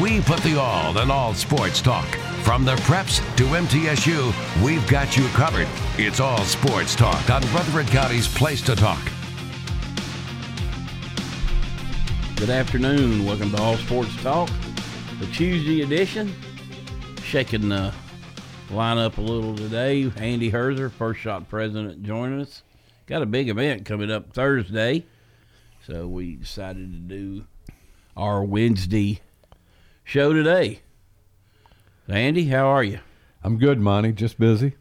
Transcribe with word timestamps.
We 0.00 0.20
put 0.20 0.40
the 0.40 0.58
all 0.58 0.98
in 0.98 1.10
all 1.10 1.32
sports 1.34 1.80
talk. 1.80 2.06
From 2.42 2.64
the 2.64 2.74
preps 2.76 3.18
to 3.36 3.44
MTSU, 3.44 4.64
we've 4.64 4.84
got 4.88 5.16
you 5.16 5.26
covered. 5.28 5.68
It's 5.96 6.18
all 6.18 6.42
sports 6.44 6.96
talk 6.96 7.30
on 7.30 7.42
Rutherford 7.52 7.86
County's 7.86 8.26
Place 8.26 8.60
to 8.62 8.74
Talk. 8.74 9.00
Good 12.34 12.50
afternoon. 12.50 13.24
Welcome 13.24 13.52
to 13.52 13.62
All 13.62 13.76
Sports 13.76 14.10
Talk, 14.22 14.50
the 15.20 15.26
Tuesday 15.26 15.82
edition. 15.82 16.32
Shaking 17.22 17.68
the 17.68 17.92
lineup 18.70 19.18
a 19.18 19.20
little 19.20 19.54
today. 19.54 20.10
Andy 20.16 20.50
Herzer, 20.50 20.90
first 20.90 21.20
shot 21.20 21.48
president, 21.48 22.02
joining 22.02 22.40
us. 22.40 22.64
Got 23.06 23.22
a 23.22 23.26
big 23.26 23.48
event 23.48 23.84
coming 23.84 24.10
up 24.10 24.32
Thursday, 24.32 25.04
so 25.86 26.08
we 26.08 26.34
decided 26.34 26.92
to 26.92 26.98
do 26.98 27.44
our 28.20 28.44
Wednesday 28.44 29.20
show 30.04 30.34
today. 30.34 30.80
Andy, 32.06 32.46
how 32.46 32.66
are 32.66 32.84
you? 32.84 33.00
I'm 33.42 33.58
good, 33.58 33.80
Monty. 33.80 34.12
Just 34.12 34.38
busy. 34.38 34.74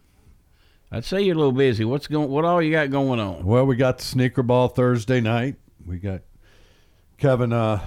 I'd 0.92 1.06
say 1.06 1.22
you're 1.22 1.36
a 1.36 1.38
little 1.38 1.54
busy. 1.54 1.86
What's 1.86 2.08
going? 2.08 2.30
What 2.30 2.44
all 2.44 2.62
you 2.62 2.72
got 2.72 2.92
going 2.92 3.20
on? 3.20 3.46
Well, 3.46 3.66
we 3.66 3.78
got 3.78 4.00
the 4.00 4.04
sneaker 4.04 4.44
ball 4.44 4.68
Thursday 4.68 5.22
night. 5.22 5.56
We 5.86 6.00
got 6.00 6.22
Kevin 7.18 7.54
uh, 7.54 7.80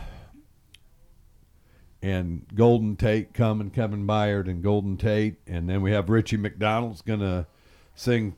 and 2.00 2.46
Golden 2.54 2.96
Tate 2.96 3.34
coming. 3.34 3.70
Kevin 3.70 4.06
Byard 4.06 4.48
and 4.48 4.62
Golden 4.62 4.96
Tate, 4.96 5.36
and 5.46 5.68
then 5.68 5.82
we 5.82 5.92
have 5.92 6.08
Richie 6.08 6.38
McDonald's 6.38 7.02
gonna 7.02 7.46
sing 7.94 8.36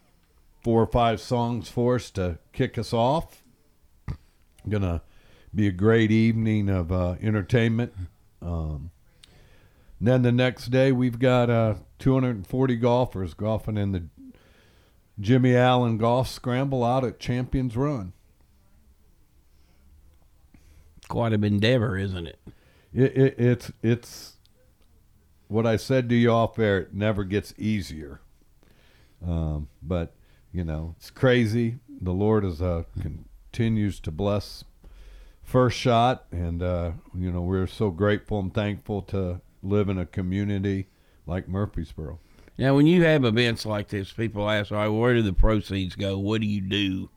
four 0.62 0.82
or 0.82 0.86
five 0.86 1.20
songs 1.20 1.68
for 1.68 1.94
us 1.94 2.10
to 2.12 2.38
kick 2.52 2.76
us 2.76 2.92
off. 2.92 3.44
I'm 4.08 4.70
Gonna 4.70 5.02
be 5.54 5.68
a 5.68 5.72
great 5.72 6.10
evening 6.10 6.68
of 6.68 6.90
uh, 6.90 7.14
entertainment. 7.22 7.92
Um, 8.42 8.90
then 10.00 10.22
the 10.22 10.32
next 10.32 10.66
day 10.66 10.92
we've 10.92 11.18
got 11.18 11.48
uh, 11.48 11.74
240 11.98 12.76
golfers 12.76 13.34
golfing 13.34 13.76
in 13.76 13.92
the 13.92 14.04
Jimmy 15.20 15.54
Allen 15.54 15.96
Golf 15.96 16.28
Scramble 16.28 16.82
out 16.82 17.04
at 17.04 17.20
Champions 17.20 17.76
Run. 17.76 18.12
Quite 21.08 21.32
a 21.32 21.36
endeavor, 21.36 21.96
isn't 21.96 22.26
it? 22.26 22.38
It, 22.92 23.16
it? 23.16 23.34
It's 23.38 23.72
it's 23.82 24.36
what 25.48 25.66
I 25.66 25.76
said 25.76 26.08
to 26.08 26.14
you 26.14 26.30
off 26.30 26.58
air. 26.58 26.78
It 26.78 26.94
never 26.94 27.22
gets 27.24 27.54
easier, 27.58 28.20
um, 29.24 29.68
but 29.82 30.14
you 30.50 30.64
know 30.64 30.94
it's 30.96 31.10
crazy. 31.10 31.76
The 32.00 32.12
Lord 32.12 32.44
is 32.44 32.60
uh, 32.62 32.84
continues 33.00 34.00
to 34.00 34.10
bless 34.10 34.64
first 35.44 35.78
shot, 35.78 36.24
and 36.32 36.62
uh, 36.62 36.92
you 37.14 37.30
know 37.30 37.42
we're 37.42 37.66
so 37.66 37.90
grateful 37.90 38.40
and 38.40 38.52
thankful 38.52 39.02
to 39.02 39.40
live 39.62 39.88
in 39.88 39.98
a 39.98 40.06
community 40.06 40.88
like 41.26 41.48
Murfreesboro. 41.48 42.18
Now, 42.56 42.74
when 42.76 42.86
you 42.86 43.02
have 43.02 43.24
events 43.24 43.66
like 43.66 43.88
this, 43.88 44.12
people 44.12 44.48
ask, 44.48 44.72
"All 44.72 44.78
right, 44.78 44.88
where 44.88 45.14
do 45.14 45.22
the 45.22 45.32
proceeds 45.32 45.96
go? 45.96 46.18
What 46.18 46.40
do 46.40 46.46
you 46.46 46.60
do?" 46.60 47.10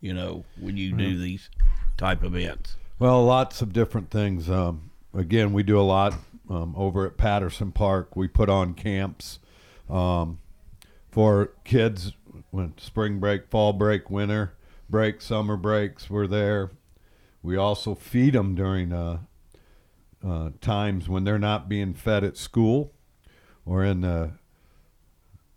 You 0.00 0.14
know, 0.14 0.44
when 0.60 0.76
you 0.76 0.92
do 0.92 1.10
mm-hmm. 1.10 1.22
these 1.22 1.50
type 1.96 2.22
events. 2.22 2.76
Well, 2.98 3.24
lots 3.24 3.62
of 3.62 3.72
different 3.72 4.10
things. 4.10 4.48
Um, 4.48 4.90
again, 5.12 5.52
we 5.52 5.62
do 5.62 5.78
a 5.80 5.82
lot 5.82 6.14
um, 6.48 6.74
over 6.76 7.06
at 7.06 7.16
Patterson 7.16 7.72
Park. 7.72 8.16
We 8.16 8.28
put 8.28 8.48
on 8.48 8.74
camps 8.74 9.40
um, 9.90 10.38
for 11.10 11.52
kids 11.64 12.12
when 12.50 12.74
spring 12.78 13.18
break, 13.18 13.48
fall 13.48 13.72
break, 13.72 14.10
winter 14.10 14.54
break, 14.88 15.20
summer 15.20 15.56
breaks. 15.56 16.08
We're 16.08 16.26
there. 16.26 16.70
We 17.48 17.56
also 17.56 17.94
feed 17.94 18.34
them 18.34 18.54
during 18.54 18.92
uh, 18.92 19.20
uh, 20.22 20.50
times 20.60 21.08
when 21.08 21.24
they're 21.24 21.38
not 21.38 21.66
being 21.66 21.94
fed 21.94 22.22
at 22.22 22.36
school 22.36 22.92
or 23.64 23.82
in 23.82 24.02
the 24.02 24.32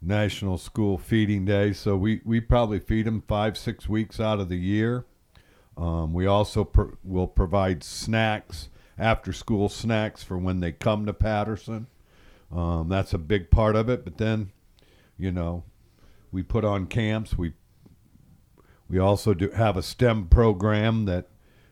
National 0.01 0.57
School 0.57 0.97
Feeding 0.97 1.43
Day. 1.43 1.73
So 1.73 1.97
we, 1.97 2.21
we 2.23 2.39
probably 2.39 2.79
feed 2.79 3.07
them 3.07 3.21
five, 3.27 3.57
six 3.57 3.89
weeks 3.89 4.21
out 4.21 4.39
of 4.39 4.47
the 4.47 4.55
year. 4.55 5.03
Um, 5.75 6.13
we 6.13 6.25
also 6.25 6.71
will 7.03 7.27
provide 7.27 7.83
snacks, 7.83 8.69
after 8.97 9.33
school 9.33 9.67
snacks 9.67 10.23
for 10.23 10.37
when 10.37 10.61
they 10.61 10.71
come 10.71 11.05
to 11.07 11.13
Patterson. 11.13 11.87
Um, 12.53 12.87
that's 12.87 13.13
a 13.13 13.17
big 13.17 13.51
part 13.51 13.75
of 13.75 13.89
it. 13.89 14.05
But 14.05 14.17
then, 14.17 14.53
you 15.17 15.33
know, 15.33 15.65
we 16.31 16.41
put 16.41 16.63
on 16.63 16.87
camps. 16.87 17.37
We 17.37 17.51
we 18.87 18.97
also 18.97 19.33
do 19.33 19.49
have 19.49 19.75
a 19.75 19.83
STEM 19.83 20.27
program 20.27 21.03
that 21.03 21.27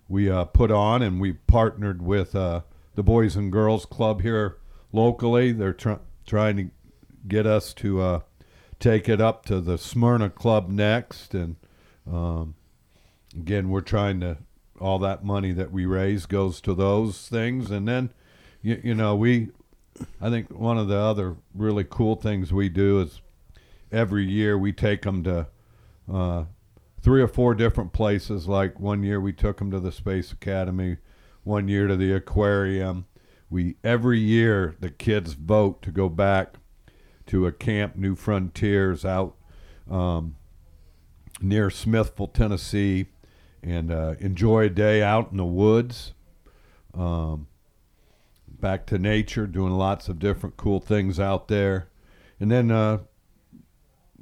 we 0.10 0.30
uh, 0.30 0.44
put 0.46 0.72
on, 0.72 1.02
and 1.02 1.22
we 1.22 1.34
partnered 1.34 2.02
with 2.02 2.36
uh, 2.36 2.62
the 2.96 3.04
Boys 3.04 3.38
and 3.38 3.52
Girls 3.52 3.86
Club 3.86 4.22
here 4.22 4.58
locally. 4.92 5.54
They're 5.54 5.72
tr- 5.72 5.94
trying 6.26 6.58
to 6.58 6.70
get 7.28 7.46
us 7.46 7.74
to 7.76 8.02
uh, 8.02 8.20
take 8.80 9.08
it 9.08 9.22
up 9.22 9.46
to 9.46 9.62
the 9.62 9.78
Smyrna 9.78 10.30
Club 10.30 10.68
next, 10.68 11.34
and 11.34 11.56
um, 12.12 12.56
again, 13.34 13.70
we're 13.70 13.80
trying 13.82 14.20
to. 14.20 14.38
All 14.82 14.98
that 15.00 15.26
money 15.26 15.52
that 15.52 15.74
we 15.74 15.86
raise 15.86 16.26
goes 16.26 16.62
to 16.62 16.74
those 16.74 17.28
things, 17.28 17.70
and 17.70 17.86
then, 17.86 18.14
you, 18.62 18.80
you 18.82 18.96
know, 18.96 19.14
we. 19.14 19.50
I 20.22 20.30
think 20.30 20.58
one 20.58 20.78
of 20.78 20.88
the 20.88 20.96
other 20.96 21.36
really 21.54 21.84
cool 21.84 22.16
things 22.16 22.54
we 22.54 22.70
do 22.70 23.02
is 23.02 23.20
every 23.92 24.24
year 24.24 24.58
we 24.58 24.72
take 24.72 25.02
them 25.02 25.22
to 25.26 25.48
uh, 26.10 26.46
three 27.10 27.24
or 27.24 27.28
four 27.28 27.56
different 27.56 27.92
places. 27.92 28.48
Like 28.48 28.80
one 28.80 29.02
year 29.02 29.20
we 29.20 29.34
took 29.34 29.58
them 29.58 29.72
to 29.72 29.80
the 29.80 29.92
Space 29.92 30.32
Academy, 30.32 30.98
one 31.44 31.68
year 31.68 31.88
to 31.88 31.96
the 31.96 32.14
aquarium. 32.14 33.08
We 33.50 33.78
every 33.84 34.20
year 34.20 34.76
the 34.80 34.92
kids 34.92 35.34
vote 35.34 35.82
to 35.82 35.92
go 35.92 36.08
back 36.08 36.58
to 37.26 37.48
a 37.48 37.52
camp, 37.52 37.96
New 37.96 38.14
Frontiers, 38.14 39.06
out 39.06 39.36
um, 39.90 40.36
near 41.42 41.72
Smithville, 41.72 42.28
Tennessee, 42.28 43.08
and 43.64 43.92
uh, 43.92 44.14
enjoy 44.20 44.66
a 44.66 44.70
day 44.70 45.02
out 45.02 45.32
in 45.32 45.38
the 45.38 45.46
woods. 45.46 46.14
Um, 46.94 47.48
back 48.48 48.86
to 48.86 49.00
nature, 49.00 49.48
doing 49.48 49.74
lots 49.74 50.10
of 50.10 50.20
different 50.20 50.58
cool 50.58 50.80
things 50.80 51.20
out 51.20 51.48
there. 51.48 51.90
And 52.40 52.52
then 52.52 52.70
uh, 52.70 53.00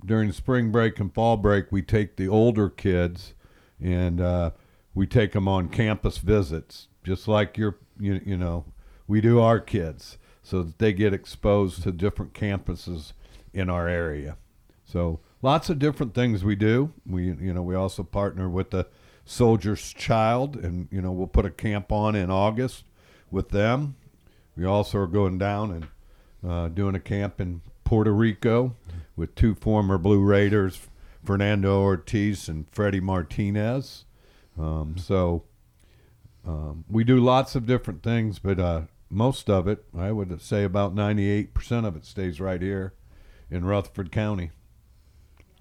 during 0.07 0.31
spring 0.31 0.71
break 0.71 0.99
and 0.99 1.13
fall 1.13 1.37
break, 1.37 1.71
we 1.71 1.81
take 1.81 2.15
the 2.15 2.27
older 2.27 2.69
kids 2.69 3.33
and 3.79 4.19
uh, 4.19 4.51
we 4.95 5.05
take 5.05 5.33
them 5.33 5.47
on 5.47 5.69
campus 5.69 6.17
visits, 6.17 6.87
just 7.03 7.27
like 7.27 7.57
your, 7.57 7.77
you, 7.99 8.21
you 8.25 8.37
know, 8.37 8.65
we 9.05 9.21
do 9.21 9.39
our 9.39 9.59
kids, 9.59 10.17
so 10.41 10.63
that 10.63 10.79
they 10.79 10.93
get 10.93 11.13
exposed 11.13 11.83
to 11.83 11.91
different 11.91 12.33
campuses 12.33 13.11
in 13.53 13.69
our 13.69 13.87
area. 13.87 14.37
So 14.85 15.19
lots 15.41 15.69
of 15.69 15.77
different 15.77 16.13
things 16.13 16.43
we 16.43 16.55
do. 16.55 16.93
We, 17.05 17.25
you 17.25 17.53
know, 17.53 17.61
we 17.61 17.75
also 17.75 18.03
partner 18.03 18.49
with 18.49 18.71
the 18.71 18.87
Soldier's 19.25 19.93
Child, 19.93 20.55
and 20.55 20.87
you 20.89 21.01
know, 21.01 21.11
we'll 21.11 21.27
put 21.27 21.45
a 21.45 21.51
camp 21.51 21.91
on 21.91 22.15
in 22.15 22.31
August 22.31 22.85
with 23.29 23.49
them. 23.49 23.97
We 24.55 24.65
also 24.65 24.99
are 24.99 25.07
going 25.07 25.37
down 25.37 25.71
and 25.71 25.87
uh, 26.49 26.67
doing 26.69 26.95
a 26.95 26.99
camp 26.99 27.41
in 27.41 27.61
Puerto 27.87 28.11
Rico 28.11 28.75
with 29.15 29.33
two 29.33 29.55
former 29.55 29.97
Blue 29.97 30.21
Raiders, 30.21 30.89
Fernando 31.23 31.81
Ortiz 31.81 32.49
and 32.49 32.65
Freddie 32.69 32.99
Martinez. 32.99 34.03
Um, 34.59 34.97
so 34.97 35.45
um, 36.45 36.83
we 36.89 37.05
do 37.05 37.17
lots 37.17 37.55
of 37.55 37.65
different 37.65 38.03
things, 38.03 38.39
but 38.39 38.59
uh, 38.59 38.81
most 39.09 39.49
of 39.49 39.69
it, 39.69 39.85
I 39.97 40.11
would 40.11 40.41
say 40.41 40.65
about 40.65 40.95
98% 40.95 41.87
of 41.87 41.95
it 41.95 42.05
stays 42.05 42.41
right 42.41 42.61
here 42.61 42.93
in 43.49 43.63
Rutherford 43.63 44.11
County. 44.11 44.51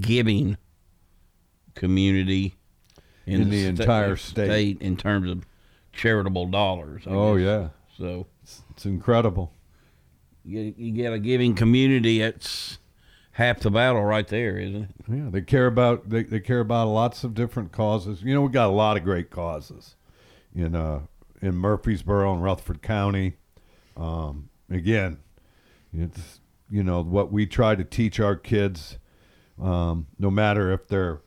giving 0.00 0.56
community 1.74 2.56
In 3.32 3.50
the 3.50 3.60
sta- 3.62 3.68
entire 3.82 4.16
state. 4.16 4.80
in 4.80 4.96
terms 4.96 5.30
of 5.30 5.46
charitable 5.92 6.46
dollars. 6.46 7.02
I 7.06 7.10
Oh 7.10 7.36
guess. 7.36 7.44
yeah, 7.44 7.68
So 7.96 8.26
it's 8.70 8.86
incredible. 8.86 9.52
you, 10.44 10.74
you 10.76 10.92
get 10.92 11.12
a 11.12 11.18
giving 11.18 11.54
community 11.54 12.20
It's 12.22 12.78
half 13.32 13.60
the 13.60 13.70
battle 13.70 14.02
right 14.04 14.26
there, 14.28 14.56
isn't 14.58 14.82
it? 14.82 14.90
Yeah, 15.08 15.28
they 15.30 15.42
care 15.42 15.66
about 15.66 16.08
they, 16.10 16.22
they 16.24 16.40
care 16.40 16.60
about 16.60 16.88
lots 16.88 17.24
of 17.24 17.34
different 17.34 17.72
causes. 17.72 18.22
You 18.22 18.34
know, 18.34 18.42
we 18.42 18.50
got 18.50 18.68
a 18.68 18.72
lot 18.72 18.96
of 18.96 19.04
great 19.04 19.30
causes 19.30 19.96
in 20.54 20.74
uh 20.74 21.00
in 21.42 21.54
Murfreesboro 21.56 22.34
and 22.34 22.42
Rutherford 22.42 22.82
County. 22.82 23.34
Um, 23.96 24.50
again, 24.70 25.18
it's 25.92 26.40
you 26.70 26.82
know 26.82 27.02
what 27.02 27.32
we 27.32 27.46
try 27.46 27.74
to 27.74 27.84
teach 27.84 28.20
our 28.20 28.36
kids, 28.36 28.98
um, 29.60 30.06
no 30.18 30.30
matter 30.30 30.70
if 30.72 30.86
they're 30.88 31.20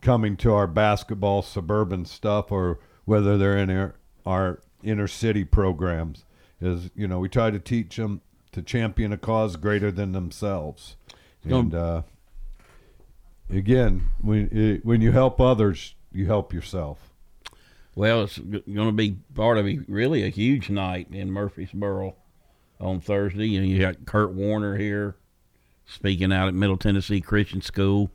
coming 0.00 0.36
to 0.38 0.52
our 0.52 0.66
basketball 0.66 1.42
suburban 1.42 2.04
stuff 2.04 2.50
or 2.52 2.78
whether 3.04 3.38
they're 3.38 3.56
in 3.56 3.70
our, 3.70 3.94
our 4.26 4.60
inner 4.82 5.08
city 5.08 5.44
programs, 5.44 6.24
is 6.60 6.90
you 6.94 7.08
know 7.08 7.18
we 7.18 7.28
try 7.28 7.50
to 7.50 7.58
teach 7.58 7.96
them 7.96 8.20
to 8.52 8.62
champion 8.62 9.12
a 9.12 9.18
cause 9.18 9.56
greater 9.56 9.90
than 9.90 10.12
themselves, 10.12 10.96
and 11.44 11.74
uh, 11.74 12.02
again, 13.50 14.10
when 14.20 14.80
when 14.82 15.00
you 15.00 15.12
help 15.12 15.40
others, 15.40 15.94
you 16.12 16.26
help 16.26 16.52
yourself. 16.52 17.12
Well, 17.94 18.22
it's 18.22 18.38
going 18.38 18.62
to 18.64 18.92
be 18.92 19.16
part 19.34 19.58
of 19.58 19.66
a 19.66 19.80
really 19.88 20.22
a 20.22 20.28
huge 20.28 20.70
night 20.70 21.08
in 21.10 21.32
Murfreesboro 21.32 22.14
on 22.80 23.00
Thursday. 23.00 23.48
You 23.48 23.60
know, 23.60 23.66
you 23.66 23.80
got 23.80 24.06
Kurt 24.06 24.32
Warner 24.32 24.76
here 24.76 25.16
speaking 25.84 26.32
out 26.32 26.48
at 26.48 26.54
Middle 26.54 26.76
Tennessee 26.76 27.20
Christian 27.20 27.60
School. 27.60 28.10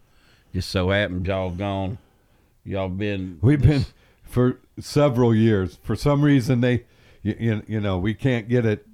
Just 0.54 0.70
so 0.70 0.90
happened 0.92 1.26
y'all 1.26 1.50
gone. 1.50 1.98
Y'all 2.64 2.90
been 2.90 3.40
We've 3.42 3.62
been 3.62 3.86
for 4.24 4.60
several 4.80 5.34
years. 5.34 5.80
For 5.84 5.96
some 5.96 6.24
reason, 6.24 6.62
they, 6.62 6.86
you, 7.24 7.64
you, 7.68 7.80
know, 7.80 7.98
we 7.98 8.14
can't 8.14 8.48
get 8.48 8.66
it 8.66 8.88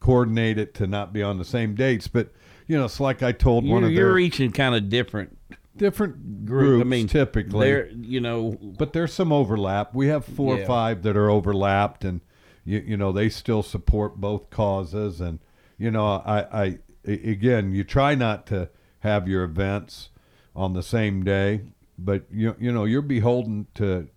coordinated 0.00 0.74
to 0.74 0.86
not 0.86 1.12
be 1.12 1.22
on 1.22 1.38
the 1.38 1.44
same 1.44 1.74
dates. 1.74 2.06
But 2.06 2.32
you 2.66 2.76
know, 2.76 2.84
it's 2.84 3.00
like 3.00 3.22
I 3.22 3.32
told 3.32 3.64
one 3.64 3.80
you're, 3.80 3.88
of 3.88 3.94
you're 3.94 4.06
their 4.08 4.14
reaching 4.14 4.52
kind 4.52 4.74
of 4.74 4.88
different 4.88 5.38
different 5.76 6.44
groups 6.44 6.82
I 6.82 6.84
mean, 6.84 7.08
typically. 7.08 7.66
There, 7.66 7.88
you 7.88 8.20
know, 8.20 8.58
but 8.78 8.92
there's 8.92 9.12
some 9.12 9.32
overlap. 9.32 9.94
We 9.94 10.08
have 10.08 10.24
four 10.24 10.56
Yeah. 10.56 10.62
or 10.62 10.66
five 10.66 11.02
that 11.02 11.16
are 11.16 11.30
overlapped, 11.30 12.04
and 12.04 12.20
you, 12.64 12.82
you 12.86 12.96
know 12.96 13.10
they 13.10 13.28
still 13.30 13.62
support 13.62 14.16
both 14.16 14.50
causes. 14.50 15.20
And 15.20 15.40
you 15.78 15.90
know, 15.90 16.06
I 16.06 16.62
I 16.62 16.78
again, 17.06 17.72
you 17.72 17.84
try 17.84 18.14
not 18.14 18.46
to 18.48 18.68
have 19.00 19.28
your 19.28 19.44
events 19.44 20.10
on 20.54 20.72
the 20.72 20.82
same 20.82 21.24
day, 21.24 21.62
but 21.98 22.24
you 22.30 22.56
you 22.58 22.72
know 22.72 22.84
you're 22.84 23.02
beholden 23.02 23.66
to 23.74 24.08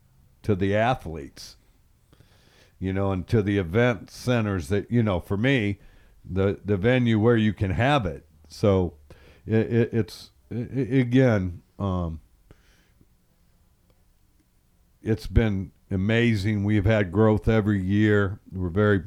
to 0.43 0.55
the 0.55 0.75
athletes, 0.75 1.57
you 2.79 2.93
know, 2.93 3.11
and 3.11 3.27
to 3.27 3.41
the 3.41 3.57
event 3.57 4.09
centers 4.09 4.69
that 4.69 4.89
you 4.91 5.03
know. 5.03 5.19
For 5.19 5.37
me, 5.37 5.79
the 6.23 6.59
the 6.63 6.77
venue 6.77 7.19
where 7.19 7.37
you 7.37 7.53
can 7.53 7.71
have 7.71 8.05
it. 8.05 8.25
So 8.47 8.93
it, 9.45 9.71
it, 9.73 9.89
it's 9.93 10.31
i 10.51 10.55
i- 10.55 10.97
again. 10.99 11.61
Um, 11.79 12.21
it's 15.01 15.27
been 15.27 15.71
amazing. 15.91 16.63
We've 16.63 16.85
had 16.85 17.11
growth 17.11 17.47
every 17.47 17.81
year. 17.81 18.39
We're 18.51 18.69
very 18.69 19.03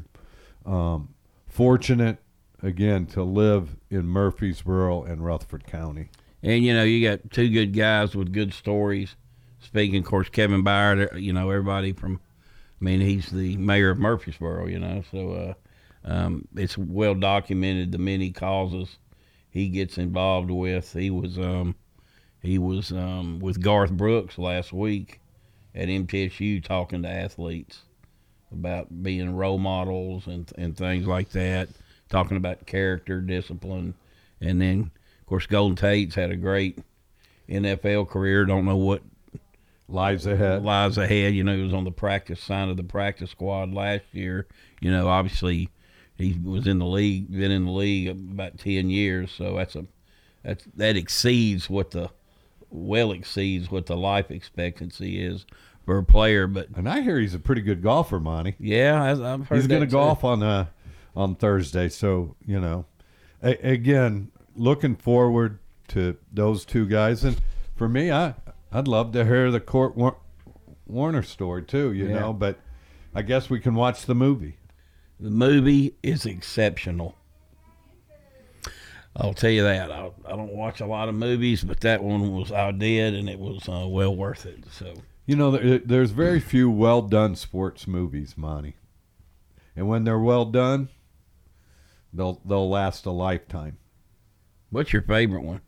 um, 0.64 1.14
fortunate, 1.46 2.18
again, 2.62 3.06
to 3.06 3.22
live 3.22 3.76
in 3.90 4.06
Murfreesboro 4.06 5.02
and 5.02 5.24
Rutherford 5.24 5.66
County. 5.66 6.08
And 6.42 6.64
you 6.64 6.74
know 6.74 6.84
you 6.84 7.06
got 7.08 7.30
two 7.30 7.48
good 7.48 7.74
guys 7.74 8.14
with 8.14 8.32
good 8.32 8.52
stories. 8.52 9.16
Speaking, 9.60 9.98
of 9.98 10.06
course, 10.06 10.28
Kevin 10.28 10.64
Byard. 10.64 11.20
You 11.20 11.32
know 11.32 11.50
everybody 11.50 11.92
from. 11.92 12.20
I 12.80 12.84
mean, 12.84 13.00
he's 13.00 13.28
the 13.30 13.56
mayor 13.58 13.90
of 13.90 13.98
Murfreesboro. 13.98 14.66
You 14.66 14.78
know, 14.78 15.04
so 15.10 15.32
uh, 15.32 16.10
um, 16.10 16.48
it's 16.56 16.78
well 16.78 17.14
documented 17.14 17.92
the 17.92 17.98
many 17.98 18.30
causes 18.30 18.96
he 19.50 19.68
gets 19.68 19.98
involved 19.98 20.50
with. 20.50 20.92
He 20.92 21.10
was 21.10 21.38
um, 21.38 21.74
he 22.42 22.58
was 22.58 22.92
um, 22.92 23.40
with 23.40 23.60
Garth 23.60 23.92
Brooks 23.92 24.38
last 24.38 24.72
week 24.72 25.20
at 25.74 25.88
MTSU 25.88 26.64
talking 26.64 27.02
to 27.02 27.08
athletes 27.08 27.82
about 28.52 29.02
being 29.02 29.36
role 29.36 29.58
models 29.58 30.26
and 30.26 30.50
and 30.56 30.76
things 30.76 31.06
like 31.06 31.30
that. 31.30 31.68
Talking 32.08 32.36
about 32.36 32.66
character, 32.66 33.20
discipline, 33.20 33.94
and 34.40 34.60
then 34.60 34.90
course 35.30 35.46
Golden 35.46 35.76
Tate's 35.76 36.14
had 36.14 36.30
a 36.30 36.36
great 36.36 36.78
NFL 37.48 38.08
career. 38.08 38.44
Don't 38.44 38.64
know 38.64 38.76
what 38.76 39.02
Lies 39.88 40.24
ahead. 40.24 40.62
lies 40.62 40.98
ahead. 40.98 41.34
You 41.34 41.42
know, 41.42 41.56
he 41.56 41.62
was 41.64 41.74
on 41.74 41.82
the 41.82 41.90
practice 41.90 42.40
side 42.40 42.68
of 42.68 42.76
the 42.76 42.84
practice 42.84 43.30
squad 43.30 43.72
last 43.74 44.04
year. 44.12 44.46
You 44.80 44.90
know, 44.92 45.08
obviously 45.08 45.68
he 46.16 46.38
was 46.44 46.68
in 46.68 46.78
the 46.78 46.86
league, 46.86 47.28
been 47.32 47.50
in 47.50 47.64
the 47.64 47.72
league 47.72 48.08
about 48.08 48.56
ten 48.58 48.88
years. 48.88 49.32
So 49.32 49.56
that's 49.56 49.74
a 49.74 49.86
that's 50.44 50.64
that 50.76 50.96
exceeds 50.96 51.68
what 51.68 51.90
the 51.90 52.08
well 52.70 53.10
exceeds 53.10 53.68
what 53.68 53.86
the 53.86 53.96
life 53.96 54.30
expectancy 54.30 55.20
is 55.24 55.44
for 55.84 55.98
a 55.98 56.04
player. 56.04 56.46
But 56.46 56.68
And 56.76 56.88
I 56.88 57.00
hear 57.00 57.18
he's 57.18 57.34
a 57.34 57.40
pretty 57.40 57.62
good 57.62 57.82
golfer, 57.82 58.20
Monty. 58.20 58.54
yeah, 58.60 59.02
I- 59.02 59.32
I've 59.32 59.48
heard 59.48 59.56
He's 59.56 59.66
going 59.66 59.80
to 59.80 59.88
golf 59.88 60.22
on 60.22 60.40
uh, 60.44 60.66
on 61.16 61.34
Thursday. 61.34 61.88
So 61.88 62.36
you 62.46 62.60
know, 62.60 62.84
a- 63.42 63.58
again, 63.72 64.30
looking 64.60 64.94
forward 64.94 65.58
to 65.88 66.16
those 66.32 66.64
two 66.64 66.86
guys. 66.86 67.24
And 67.24 67.40
for 67.74 67.88
me, 67.88 68.10
I 68.12 68.34
I'd 68.70 68.86
love 68.86 69.12
to 69.12 69.24
hear 69.24 69.50
the 69.50 69.58
Kurt 69.60 69.96
War- 69.96 70.18
Warner 70.86 71.22
story 71.22 71.62
too. 71.64 71.92
You 71.92 72.08
Yeah. 72.08 72.20
know, 72.20 72.32
but 72.32 72.58
I 73.14 73.22
guess 73.22 73.50
we 73.50 73.58
can 73.58 73.74
watch 73.74 74.06
the 74.06 74.14
movie. 74.14 74.56
The 75.18 75.30
movie 75.30 75.96
is 76.02 76.24
exceptional. 76.26 77.16
I'll 79.16 79.34
tell 79.34 79.50
you 79.50 79.62
that. 79.64 79.90
I, 79.90 80.10
I 80.24 80.30
don't 80.36 80.54
watch 80.54 80.80
a 80.80 80.86
lot 80.86 81.08
of 81.08 81.14
movies, 81.16 81.64
but 81.64 81.80
that 81.80 82.02
one 82.02 82.32
was 82.32 82.52
I 82.52 82.70
did, 82.70 83.14
and 83.14 83.28
it 83.28 83.38
was 83.40 83.68
uh, 83.68 83.86
well 83.88 84.14
worth 84.14 84.46
it. 84.46 84.64
So 84.70 84.94
You 85.26 85.36
know, 85.36 85.50
there, 85.50 85.78
there's 85.78 86.12
very 86.12 86.38
few 86.40 86.70
well 86.70 87.02
done 87.02 87.34
sports 87.34 87.86
movies, 87.88 88.34
Monty. 88.36 88.76
And 89.74 89.88
when 89.88 90.04
they're 90.04 90.18
well 90.18 90.44
done, 90.44 90.88
they'll 92.12 92.40
they'll 92.44 92.68
last 92.70 93.04
a 93.06 93.10
lifetime. 93.10 93.78
What's 94.70 94.92
your 94.92 95.02
favorite 95.02 95.42
one? 95.42 95.60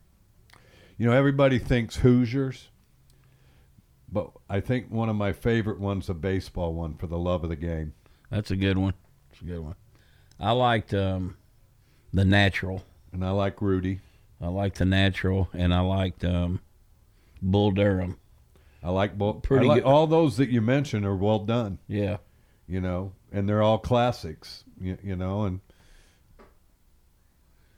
You 0.97 1.07
know, 1.07 1.13
everybody 1.13 1.59
thinks 1.59 1.97
Hoosiers, 1.97 2.69
but 4.11 4.31
I 4.49 4.59
think 4.59 4.89
one 4.89 5.09
of 5.09 5.15
my 5.15 5.33
favorite 5.33 5.79
ones 5.79 6.09
a 6.09 6.13
baseball 6.13 6.73
one 6.73 6.95
for 6.95 7.07
the 7.07 7.17
love 7.17 7.43
of 7.43 7.49
the 7.49 7.55
game. 7.55 7.93
That's 8.29 8.51
a 8.51 8.55
good 8.55 8.77
one. 8.77 8.93
It's 9.31 9.41
a 9.41 9.45
good 9.45 9.59
one. 9.59 9.75
I 10.39 10.51
liked 10.51 10.93
um, 10.93 11.37
the 12.13 12.25
Natural. 12.25 12.83
And 13.11 13.23
I 13.23 13.29
like 13.29 13.61
Rudy. 13.61 13.99
I 14.41 14.47
liked 14.47 14.79
the 14.79 14.85
Natural, 14.85 15.47
and 15.53 15.73
I 15.73 15.81
liked 15.81 16.25
um, 16.25 16.59
Bull 17.41 17.71
Durham. 17.71 18.17
I 18.81 18.89
like 18.89 19.17
both. 19.17 19.43
Pretty 19.43 19.65
I 19.65 19.69
like. 19.69 19.85
All 19.85 20.07
those 20.07 20.37
that 20.37 20.49
you 20.49 20.59
mentioned 20.59 21.05
are 21.05 21.15
well 21.15 21.39
done. 21.39 21.77
Yeah, 21.87 22.17
You 22.67 22.81
know, 22.81 23.13
and 23.31 23.47
they're 23.47 23.61
all 23.61 23.77
classics. 23.77 24.63
You, 24.81 24.97
you 25.03 25.15
know, 25.15 25.43
and 25.43 25.61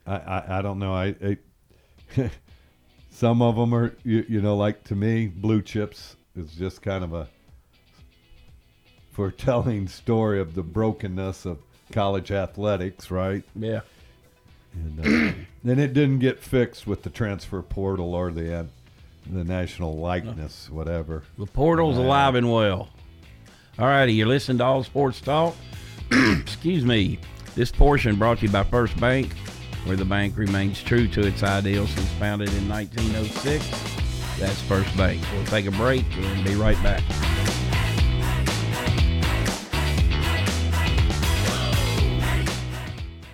I, 0.06 0.16
I 0.16 0.60
I 0.60 0.62
don't 0.62 0.80
know. 0.80 0.94
I, 0.94 1.16
I 1.24 1.38
some 3.10 3.42
of 3.42 3.56
them 3.56 3.74
are 3.74 3.96
you, 4.04 4.26
you 4.28 4.42
know 4.42 4.56
like 4.56 4.84
to 4.86 4.96
me 4.96 5.28
blue 5.28 5.62
chips 5.62 6.16
is 6.36 6.52
just 6.54 6.82
kind 6.82 7.04
of 7.04 7.14
a 7.14 7.28
foretelling 9.12 9.88
story 9.88 10.42
of 10.42 10.56
the 10.56 10.64
brokenness 10.64 11.46
of 11.46 11.60
college 11.92 12.32
athletics, 12.32 13.10
right? 13.10 13.44
yeah. 13.56 13.82
And 14.74 15.00
uh, 15.00 15.04
then 15.64 15.80
it 15.80 15.94
didn't 15.94 16.20
get 16.20 16.40
fixed 16.40 16.86
with 16.86 17.04
the 17.04 17.10
transfer 17.10 17.62
portal 17.62 18.14
or 18.14 18.32
the 18.32 18.54
uh, 18.54 18.64
the 19.28 19.44
national 19.44 19.98
likeness, 19.98 20.70
whatever. 20.70 21.24
The 21.38 21.46
portal's 21.46 21.98
alive 21.98 22.36
and 22.36 22.52
well. 22.52 22.90
All 23.80 23.88
righty, 23.88 24.14
you're 24.14 24.28
listening 24.28 24.60
to 24.60 24.66
All 24.66 24.84
Sports 24.84 25.20
Talk. 25.22 25.56
Excuse 26.12 26.86
me. 26.86 27.20
This 27.56 27.72
portion 27.72 28.18
brought 28.18 28.40
to 28.40 28.46
you 28.46 28.52
by 28.52 28.64
First 28.64 29.00
Bank, 29.00 29.32
where 29.86 29.96
the 29.96 30.06
bank 30.06 30.38
remains 30.38 30.82
true 30.84 31.08
to 31.08 31.26
its 31.26 31.44
ideals 31.44 31.90
since 31.92 32.10
founded 32.14 32.54
in 32.54 32.68
1906. 32.68 33.70
That's 34.40 34.62
First 34.64 34.96
Bank. 34.98 35.22
We'll 35.34 35.46
take 35.46 35.66
a 35.66 35.72
break 35.72 36.06
and 36.18 36.44
be 36.44 36.56
right 36.56 36.82
back. 36.84 37.04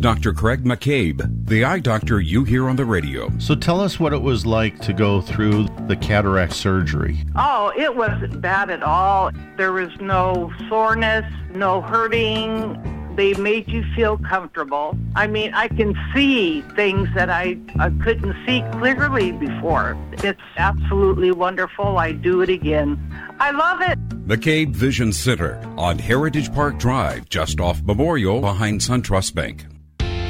Dr. 0.00 0.32
Craig 0.32 0.64
McCabe, 0.64 1.46
the 1.46 1.62
eye 1.64 1.78
doctor 1.78 2.20
you 2.20 2.42
hear 2.42 2.68
on 2.68 2.74
the 2.74 2.84
radio. 2.84 3.30
So 3.38 3.54
tell 3.54 3.80
us 3.80 4.00
what 4.00 4.12
it 4.12 4.20
was 4.20 4.44
like 4.44 4.80
to 4.80 4.92
go 4.92 5.20
through 5.20 5.68
the 5.86 5.94
cataract 5.94 6.52
surgery. 6.52 7.24
Oh, 7.36 7.72
it 7.76 7.94
wasn't 7.94 8.40
bad 8.40 8.70
at 8.70 8.82
all. 8.82 9.30
There 9.56 9.72
was 9.72 9.90
no 10.00 10.52
soreness, 10.68 11.24
no 11.52 11.80
hurting. 11.80 13.14
They 13.14 13.34
made 13.34 13.68
you 13.68 13.84
feel 13.94 14.18
comfortable. 14.18 14.98
I 15.14 15.28
mean, 15.28 15.54
I 15.54 15.68
can 15.68 15.94
see 16.12 16.62
things 16.74 17.08
that 17.14 17.30
I, 17.30 17.56
I 17.78 17.90
couldn't 18.02 18.34
see 18.44 18.64
clearly 18.72 19.30
before. 19.30 19.96
It's 20.24 20.40
absolutely 20.56 21.30
wonderful. 21.30 21.98
I 21.98 22.10
do 22.10 22.40
it 22.40 22.50
again. 22.50 22.98
I 23.38 23.52
love 23.52 23.80
it. 23.80 23.98
McCabe 24.26 24.74
Vision 24.74 25.12
Center 25.12 25.62
on 25.78 26.00
Heritage 26.00 26.52
Park 26.52 26.80
Drive, 26.80 27.28
just 27.28 27.60
off 27.60 27.80
Memorial 27.82 28.40
behind 28.40 28.80
SunTrust 28.80 29.34
Bank. 29.36 29.66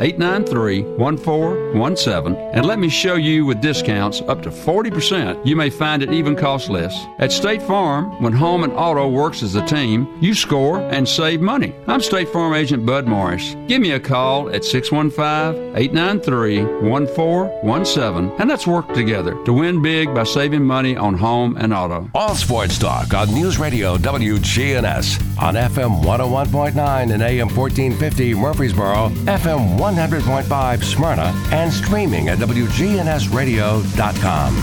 893 0.00 0.82
1417 0.96 2.36
and 2.52 2.66
let 2.66 2.78
me 2.78 2.88
show 2.88 3.14
you 3.14 3.44
with 3.44 3.60
discounts 3.60 4.20
up 4.22 4.42
to 4.42 4.50
40%. 4.50 5.44
You 5.44 5.56
may 5.56 5.70
find 5.70 6.02
it 6.02 6.12
even 6.12 6.36
costs 6.36 6.68
less. 6.68 7.06
At 7.18 7.32
State 7.32 7.62
Farm, 7.62 8.22
when 8.22 8.32
home 8.32 8.64
and 8.64 8.72
auto 8.74 9.08
works 9.08 9.42
as 9.42 9.54
a 9.54 9.66
team, 9.66 10.08
you 10.20 10.34
score 10.34 10.80
and 10.80 11.08
save 11.08 11.40
money. 11.40 11.74
I'm 11.86 12.00
State 12.00 12.28
Farm 12.28 12.54
Agent 12.54 12.86
Bud 12.86 13.06
Morris. 13.06 13.56
Give 13.66 13.80
me 13.80 13.92
a 13.92 14.00
call 14.00 14.50
at 14.50 14.64
615 14.64 15.76
893 15.76 16.64
1417 16.88 18.40
and 18.40 18.48
let's 18.48 18.66
work 18.66 18.92
together 18.94 19.42
to 19.44 19.52
win 19.52 19.82
big 19.82 20.14
by 20.14 20.24
saving 20.24 20.64
money 20.64 20.96
on 20.96 21.14
home 21.14 21.56
and 21.56 21.74
auto. 21.74 22.10
All 22.14 22.34
Sports 22.34 22.78
Talk 22.78 23.14
on 23.14 23.32
News 23.34 23.58
Radio 23.58 23.96
WGNS 23.96 25.40
on 25.40 25.54
FM 25.54 26.02
101.9 26.02 27.12
and 27.12 27.22
AM 27.22 27.48
1450 27.48 28.34
Murfreesboro, 28.34 29.08
FM 29.26 29.48
oh 29.58 29.87
100.5 29.94 30.84
Smyrna, 30.84 31.32
and 31.50 31.72
streaming 31.72 32.28
at 32.28 32.36
WGNSradio.com. 32.36 34.54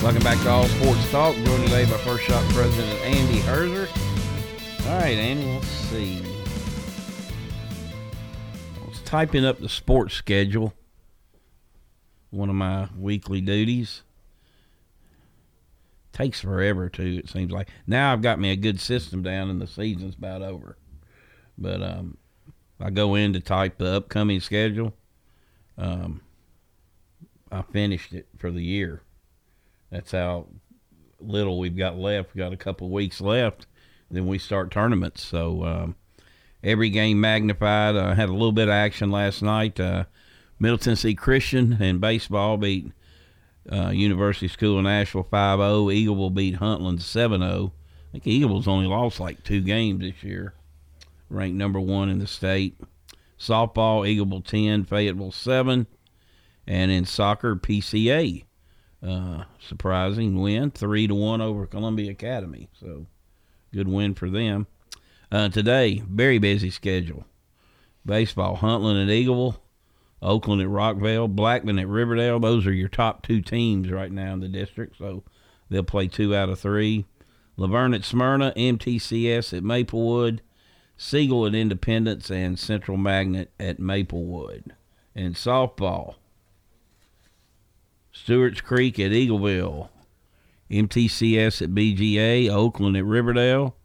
Welcome 0.00 0.22
back 0.22 0.40
to 0.44 0.48
All 0.48 0.68
Sports 0.68 1.10
Talk. 1.10 1.34
Joined 1.34 1.64
today 1.64 1.86
by 1.86 1.96
First 1.98 2.22
Shot 2.22 2.44
President 2.50 3.00
Andy 3.00 3.40
Herzer. 3.40 3.88
All 4.86 5.00
right, 5.00 5.18
Andy, 5.18 5.54
let's 5.54 5.66
see. 5.66 6.22
I 8.80 8.88
was 8.88 9.00
typing 9.00 9.44
up 9.44 9.58
the 9.58 9.68
sports 9.68 10.14
schedule, 10.14 10.72
one 12.30 12.48
of 12.48 12.54
my 12.54 12.88
weekly 12.96 13.40
duties. 13.40 14.04
Takes 16.12 16.40
forever 16.40 16.88
to, 16.90 17.16
it 17.16 17.28
seems 17.28 17.50
like. 17.50 17.70
Now 17.88 18.12
I've 18.12 18.22
got 18.22 18.38
me 18.38 18.52
a 18.52 18.56
good 18.56 18.80
system 18.80 19.24
down 19.24 19.50
and 19.50 19.60
the 19.60 19.66
season's 19.66 20.14
about 20.14 20.42
over. 20.42 20.78
But 21.58 21.82
um, 21.82 22.18
I 22.80 22.90
go 22.90 23.14
in 23.14 23.32
to 23.32 23.40
type 23.40 23.78
the 23.78 23.96
upcoming 23.96 24.40
schedule. 24.40 24.92
Um, 25.78 26.20
I 27.50 27.62
finished 27.62 28.12
it 28.12 28.26
for 28.38 28.50
the 28.50 28.62
year. 28.62 29.02
That's 29.90 30.12
how 30.12 30.46
little 31.20 31.58
we've 31.58 31.76
got 31.76 31.96
left. 31.96 32.34
We 32.34 32.38
got 32.38 32.52
a 32.52 32.56
couple 32.56 32.90
weeks 32.90 33.20
left. 33.20 33.66
Then 34.10 34.26
we 34.26 34.38
start 34.38 34.70
tournaments. 34.70 35.22
So 35.22 35.64
um, 35.64 35.96
every 36.62 36.90
game 36.90 37.20
magnified. 37.20 37.96
I 37.96 38.14
had 38.14 38.28
a 38.28 38.32
little 38.32 38.52
bit 38.52 38.68
of 38.68 38.74
action 38.74 39.10
last 39.10 39.42
night. 39.42 39.80
Uh, 39.80 40.04
Middle 40.58 40.78
Tennessee 40.78 41.14
Christian 41.14 41.82
in 41.82 41.98
baseball 41.98 42.56
beat 42.56 42.92
uh, 43.70 43.90
University 43.90 44.48
School 44.48 44.78
of 44.78 44.84
Nashville 44.84 45.26
5 45.30 45.58
0. 45.58 45.86
Eagleville 45.86 46.34
beat 46.34 46.56
Huntland 46.56 47.02
7 47.02 47.40
0. 47.40 47.72
I 48.08 48.18
think 48.18 48.24
Eagleville's 48.24 48.68
only 48.68 48.86
lost 48.86 49.20
like 49.20 49.42
two 49.44 49.60
games 49.60 50.00
this 50.00 50.22
year, 50.22 50.54
ranked 51.28 51.56
number 51.56 51.80
one 51.80 52.08
in 52.08 52.18
the 52.18 52.26
state. 52.26 52.80
Softball, 53.38 54.06
Eagleville 54.06 54.44
10, 54.44 54.84
Fayetteville 54.84 55.32
7. 55.32 55.86
And 56.66 56.90
in 56.90 57.04
soccer, 57.04 57.54
PCA, 57.54 58.44
uh, 59.06 59.44
surprising 59.60 60.40
win, 60.40 60.70
3 60.70 61.06
to 61.06 61.14
1 61.14 61.40
over 61.40 61.66
Columbia 61.66 62.10
Academy. 62.10 62.68
So 62.80 63.06
good 63.72 63.88
win 63.88 64.14
for 64.14 64.30
them. 64.30 64.66
Uh, 65.30 65.48
today, 65.48 66.02
very 66.08 66.38
busy 66.38 66.70
schedule. 66.70 67.24
Baseball, 68.04 68.56
Huntland 68.56 69.02
at 69.02 69.08
Eagleville. 69.08 69.58
Oakland 70.22 70.62
at 70.62 70.68
Rockvale, 70.68 71.28
Blackman 71.28 71.78
at 71.78 71.88
Riverdale. 71.88 72.40
Those 72.40 72.66
are 72.66 72.72
your 72.72 72.88
top 72.88 73.22
two 73.22 73.40
teams 73.42 73.90
right 73.90 74.10
now 74.10 74.32
in 74.32 74.40
the 74.40 74.48
district, 74.48 74.96
so 74.98 75.22
they'll 75.68 75.82
play 75.82 76.08
two 76.08 76.34
out 76.34 76.48
of 76.48 76.58
three. 76.58 77.06
La 77.56 77.66
Vergne 77.66 77.94
at 77.94 78.04
Smyrna, 78.04 78.52
MTCS 78.56 79.56
at 79.56 79.62
Maplewood, 79.62 80.42
Siegel 80.96 81.46
at 81.46 81.54
Independence, 81.54 82.30
and 82.30 82.58
Central 82.58 82.96
Magnet 82.96 83.52
at 83.60 83.78
Maplewood. 83.78 84.74
In 85.14 85.34
softball, 85.34 86.14
Stewart's 88.12 88.60
Creek 88.60 88.98
at 88.98 89.12
Eagleville, 89.12 89.88
MTCS 90.70 91.62
at 91.62 91.70
BGA, 91.70 92.50
Oakland 92.50 92.96
at 92.96 93.04
Riverdale, 93.04 93.76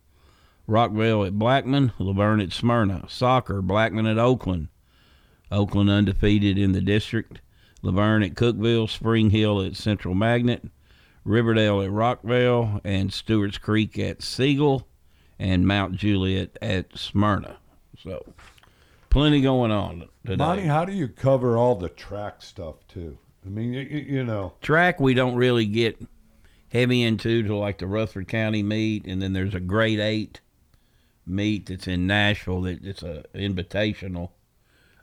Rockvale 0.68 1.28
at 1.28 1.38
Blackman, 1.38 1.92
La 2.00 2.14
Vergne 2.14 2.42
at 2.42 2.54
Smyrna. 2.54 3.06
Soccer, 3.10 3.62
Blackman 3.62 4.08
at 4.08 4.18
Oakland, 4.18 4.70
Oakland 5.52 5.90
undefeated 5.90 6.58
in 6.58 6.72
the 6.72 6.82
district. 6.82 7.42
La 7.82 7.92
Vergne 7.92 8.24
at 8.24 8.36
Cookeville, 8.36 8.90
Spring 8.90 9.32
Hill 9.32 9.62
at 9.62 9.76
Central 9.76 10.16
Magnet, 10.16 10.64
Riverdale 11.26 11.82
at 11.82 11.90
Rockvale, 11.90 12.80
and 12.84 13.12
Stewart's 13.12 13.58
Creek 13.58 14.00
at 14.00 14.22
Siegel, 14.22 14.88
and 15.42 15.68
Mount 15.68 15.96
Juliet 15.96 16.58
at 16.62 16.98
Smyrna. 16.98 17.58
So, 18.02 18.34
plenty 19.10 19.42
going 19.42 19.72
on 19.72 20.08
today. 20.26 20.38
Monty, 20.38 20.64
how 20.64 20.86
do 20.86 20.94
you 20.94 21.08
cover 21.08 21.58
all 21.58 21.76
the 21.76 21.90
track 21.90 22.42
stuff 22.42 22.76
too? 22.88 23.18
I 23.46 23.50
mean, 23.50 23.74
you, 23.74 23.82
you 23.82 24.24
know, 24.24 24.54
track 24.62 25.00
we 25.00 25.14
don't 25.14 25.36
really 25.36 25.66
get 25.66 26.00
heavy 26.70 27.02
into 27.04 27.44
to 27.44 27.56
like 27.56 27.80
the 27.80 27.88
Rutherford 27.88 28.28
County 28.28 28.64
meet, 28.64 29.06
and 29.06 29.22
then 29.22 29.34
there's 29.34 29.56
a 29.56 29.60
grade 29.60 30.00
eight 30.00 30.42
meet 31.26 31.66
that's 31.66 31.88
in 31.88 32.08
Nashville 32.08 32.62
that 32.62 32.84
it's 32.84 33.04
a 33.04 33.24
invitational 33.34 34.30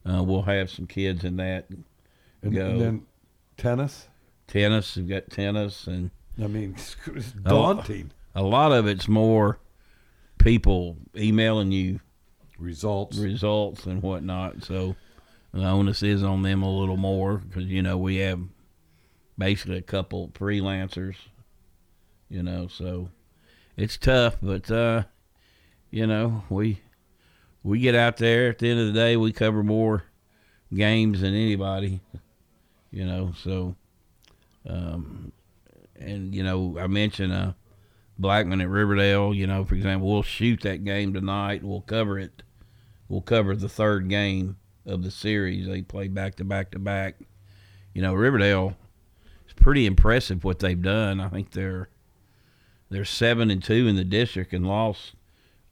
uh, 0.09 0.23
we'll 0.23 0.43
have 0.43 0.71
some 0.71 0.87
kids 0.87 1.25
in 1.25 1.37
that. 1.37 1.69
And, 2.43 2.55
go. 2.55 2.67
and 2.67 2.81
then 2.81 3.07
tennis. 3.57 4.09
Tennis, 4.47 4.97
we've 4.97 5.09
got 5.09 5.31
tennis, 5.31 5.87
and 5.87 6.11
I 6.43 6.47
mean, 6.47 6.75
it's 7.07 7.33
daunting. 7.33 8.13
A, 8.35 8.41
a 8.41 8.43
lot 8.43 8.73
of 8.73 8.87
it's 8.87 9.09
more 9.09 9.59
people 10.49 10.97
emailing 11.15 11.71
you 11.73 12.01
results, 12.59 13.19
results, 13.19 13.85
and 13.85 14.03
whatnot. 14.03 14.65
So 14.65 14.97
the 15.53 15.63
onus 15.63 16.03
is 16.03 16.23
on 16.23 16.41
them 16.41 16.63
a 16.63 16.71
little 16.71 16.97
more 16.97 17.37
because 17.37 17.67
you 17.67 17.83
know 17.83 17.99
we 17.99 18.17
have 18.17 18.41
basically 19.37 19.77
a 19.77 19.83
couple 19.83 20.29
freelancers. 20.29 21.17
You 22.31 22.43
know, 22.43 22.67
so 22.69 23.11
it's 23.77 23.99
tough, 23.99 24.39
but 24.41 24.71
uh, 24.71 25.03
you 25.91 26.07
know 26.07 26.45
we 26.49 26.81
we 27.63 27.81
get 27.81 27.95
out 27.95 28.17
there 28.17 28.49
at 28.49 28.59
the 28.59 28.71
end 28.71 28.81
of 28.81 28.87
the 28.87 28.93
day 28.99 29.19
we 29.19 29.33
cover 29.33 29.63
more 29.63 30.05
games 30.73 31.23
than 31.23 31.35
anybody 31.35 31.99
you 32.91 33.05
know 33.05 33.33
so 33.43 33.75
um, 34.69 35.33
and 35.99 36.35
you 36.35 36.43
know, 36.43 36.79
I 36.79 36.87
mentioned 36.87 37.33
uh, 37.33 37.53
Blackman 38.19 38.61
at 38.61 38.69
Riverdale. 38.69 39.33
You 39.35 39.47
know, 39.47 39.65
for 39.65 39.75
example, 39.75 40.09
we'll 40.09 40.23
shoot 40.23 40.61
that 40.63 40.85
game 40.85 41.13
tonight. 41.13 41.63
We'll 41.63 41.83
cover 41.83 42.19
it. 42.19 42.43
We'll 43.09 43.23
cover 43.23 43.57
the 43.57 43.69
third 43.69 44.09
game 44.09 44.57
of 44.85 45.03
the 45.03 45.11
series. 45.11 45.67
They 45.67 45.83
play 45.83 46.09
back 46.09 46.37
to 46.37 46.45
back 46.45 46.71
to 46.73 46.79
back. 46.79 47.17
You 47.95 48.03
know, 48.03 48.15
Riverdale 48.15 48.77
is 49.47 49.55
pretty 49.55 49.87
impressive 49.87 50.45
what 50.45 50.59
they've 50.59 50.81
done. 50.81 51.21
I 51.21 51.29
think 51.29 51.53
they're 51.53 51.89
they're 52.91 53.05
seven 53.05 53.51
and 53.51 53.63
two 53.63 53.87
in 53.87 53.97
the 53.97 54.05
district 54.05 54.53
and 54.53 54.67
lost 54.67 55.15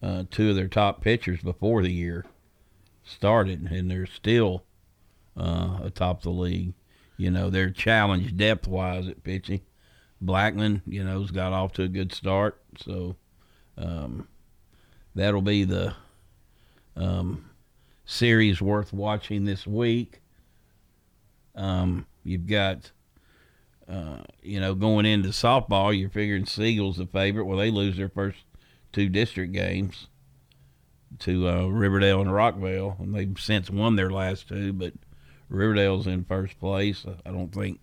uh, 0.02 0.24
two 0.30 0.50
of 0.50 0.56
their 0.56 0.68
top 0.68 1.00
pitchers 1.00 1.40
before 1.40 1.82
the 1.82 1.92
year 1.92 2.24
started, 3.04 3.70
and 3.70 3.90
they're 3.90 4.06
still 4.06 4.64
uh, 5.36 5.78
atop 5.82 6.22
the 6.22 6.30
league. 6.30 6.74
You 7.16 7.30
know, 7.30 7.48
they're 7.48 7.70
challenged 7.70 8.36
depth 8.36 8.68
wise 8.68 9.08
at 9.08 9.24
pitching. 9.24 9.62
Blackman, 10.20 10.82
you 10.86 11.04
know, 11.04 11.20
has 11.20 11.30
got 11.30 11.52
off 11.52 11.72
to 11.74 11.82
a 11.82 11.88
good 11.88 12.12
start, 12.12 12.60
so 12.78 13.16
um, 13.76 14.28
that'll 15.14 15.42
be 15.42 15.64
the 15.64 15.94
um, 16.96 17.50
series 18.04 18.62
worth 18.62 18.92
watching 18.92 19.44
this 19.44 19.66
week. 19.66 20.20
Um, 21.54 22.06
you've 22.24 22.46
got, 22.46 22.90
uh, 23.88 24.18
you 24.42 24.60
know, 24.60 24.74
going 24.74 25.06
into 25.06 25.30
softball, 25.30 25.98
you're 25.98 26.10
figuring 26.10 26.46
Siegel's 26.46 26.96
the 26.96 27.06
favorite. 27.06 27.44
Well, 27.44 27.58
they 27.58 27.70
lose 27.70 27.96
their 27.96 28.08
first 28.08 28.38
two 28.92 29.08
district 29.08 29.52
games 29.52 30.08
to 31.20 31.48
uh, 31.48 31.66
Riverdale 31.66 32.20
and 32.20 32.30
Rockvale, 32.30 32.98
and 33.00 33.14
they've 33.14 33.38
since 33.38 33.70
won 33.70 33.96
their 33.96 34.10
last 34.10 34.48
two, 34.48 34.72
but 34.72 34.92
Riverdale's 35.48 36.06
in 36.06 36.24
first 36.24 36.58
place. 36.58 37.04
I 37.24 37.30
don't 37.30 37.52
think 37.52 37.80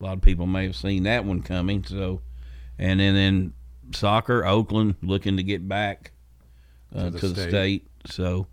a 0.00 0.04
lot 0.04 0.14
of 0.14 0.22
people 0.22 0.46
may 0.46 0.64
have 0.64 0.76
seen 0.76 1.04
that 1.04 1.24
one 1.24 1.42
coming. 1.42 1.84
So, 1.84 2.20
and 2.78 3.00
then 3.00 3.16
in 3.16 3.52
soccer, 3.92 4.44
Oakland 4.44 4.96
looking 5.02 5.36
to 5.36 5.42
get 5.42 5.68
back 5.68 6.12
uh, 6.94 7.04
to, 7.04 7.10
the, 7.10 7.18
to 7.20 7.28
the 7.28 7.42
state. 7.42 7.50
state. 7.50 7.88
So, 8.06 8.46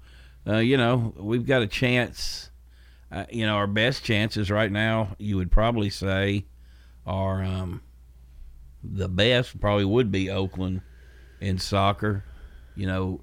uh, 0.47 0.57
you 0.57 0.77
know, 0.77 1.13
we've 1.17 1.45
got 1.45 1.61
a 1.61 1.67
chance. 1.67 2.49
Uh, 3.11 3.25
you 3.29 3.45
know, 3.45 3.55
our 3.55 3.67
best 3.67 4.03
chances 4.03 4.49
right 4.49 4.71
now, 4.71 5.15
you 5.19 5.37
would 5.37 5.51
probably 5.51 5.89
say, 5.89 6.45
are 7.05 7.43
um, 7.43 7.81
the 8.83 9.07
best. 9.07 9.59
Probably 9.59 9.85
would 9.85 10.11
be 10.11 10.29
Oakland 10.29 10.81
in 11.39 11.59
soccer. 11.59 12.23
You 12.75 12.87
know, 12.87 13.21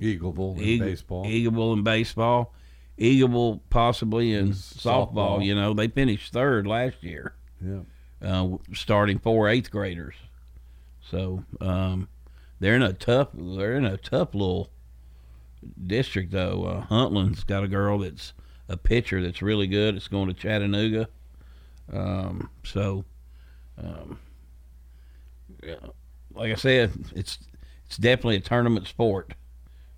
Eagleville 0.00 0.56
in 0.56 0.62
Eagle, 0.62 0.86
baseball. 0.88 1.24
Eagleville 1.24 1.72
in 1.74 1.84
baseball. 1.84 2.52
Eagleville 2.98 3.60
possibly 3.70 4.32
in 4.32 4.50
softball. 4.50 5.12
softball. 5.14 5.44
You 5.44 5.54
know, 5.54 5.72
they 5.72 5.88
finished 5.88 6.32
third 6.32 6.66
last 6.66 7.02
year. 7.02 7.35
Yeah. 7.64 7.80
Uh, 8.22 8.56
starting 8.72 9.18
four 9.18 9.48
eighth 9.48 9.70
graders. 9.70 10.14
So 11.00 11.44
um, 11.60 12.08
they're 12.60 12.74
in 12.74 12.82
a 12.82 12.92
tough. 12.92 13.28
They're 13.34 13.76
in 13.76 13.84
a 13.84 13.96
tough 13.96 14.34
little 14.34 14.70
district 15.86 16.32
though. 16.32 16.64
Uh, 16.64 16.86
Huntland's 16.86 17.44
got 17.44 17.64
a 17.64 17.68
girl 17.68 17.98
that's 17.98 18.32
a 18.68 18.76
pitcher 18.76 19.22
that's 19.22 19.42
really 19.42 19.66
good. 19.66 19.96
It's 19.96 20.08
going 20.08 20.28
to 20.28 20.34
Chattanooga. 20.34 21.08
Um, 21.92 22.50
so, 22.64 23.04
um, 23.78 24.18
yeah, 25.62 25.76
like 26.34 26.52
I 26.52 26.56
said, 26.56 26.92
it's 27.14 27.38
it's 27.86 27.96
definitely 27.96 28.36
a 28.36 28.40
tournament 28.40 28.86
sport, 28.86 29.34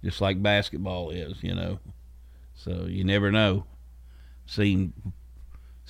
just 0.05 0.21
like 0.21 0.43
basketball 0.43 1.11
is. 1.11 1.43
You 1.43 1.55
know. 1.55 1.79
So 2.55 2.87
you 2.87 3.05
never 3.05 3.31
know. 3.31 3.65
Seen 4.47 4.93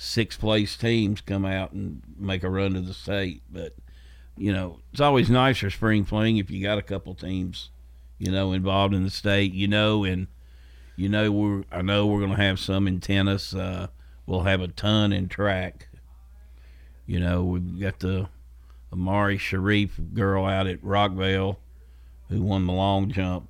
six 0.01 0.37
place 0.37 0.77
teams 0.77 1.21
come 1.21 1.45
out 1.45 1.71
and 1.73 2.01
make 2.17 2.43
a 2.43 2.49
run 2.49 2.73
to 2.73 2.81
the 2.81 2.93
state, 2.93 3.41
but 3.51 3.75
you 4.37 4.53
know 4.53 4.79
it's 4.91 5.01
always 5.01 5.29
nicer 5.29 5.69
spring 5.69 6.05
fling 6.05 6.37
if 6.37 6.49
you 6.49 6.63
got 6.63 6.77
a 6.77 6.83
couple 6.83 7.13
teams, 7.13 7.69
you 8.17 8.31
know, 8.31 8.53
involved 8.53 8.93
in 8.93 9.03
the 9.03 9.09
state. 9.09 9.53
You 9.53 9.67
know, 9.67 10.03
and 10.03 10.27
you 10.95 11.09
know 11.09 11.31
we're 11.31 11.63
I 11.71 11.81
know 11.81 12.07
we're 12.07 12.21
gonna 12.21 12.35
have 12.35 12.59
some 12.59 12.87
in 12.87 12.99
tennis. 12.99 13.53
Uh, 13.53 13.87
we'll 14.25 14.43
have 14.43 14.61
a 14.61 14.67
ton 14.67 15.11
in 15.11 15.27
track. 15.27 15.87
You 17.05 17.19
know, 17.19 17.43
we've 17.43 17.79
got 17.79 17.99
the 17.99 18.29
Amari 18.93 19.37
Sharif 19.37 19.99
girl 20.13 20.45
out 20.45 20.67
at 20.67 20.81
Rockvale 20.83 21.57
who 22.29 22.43
won 22.43 22.67
the 22.67 22.73
long 22.73 23.11
jump 23.11 23.49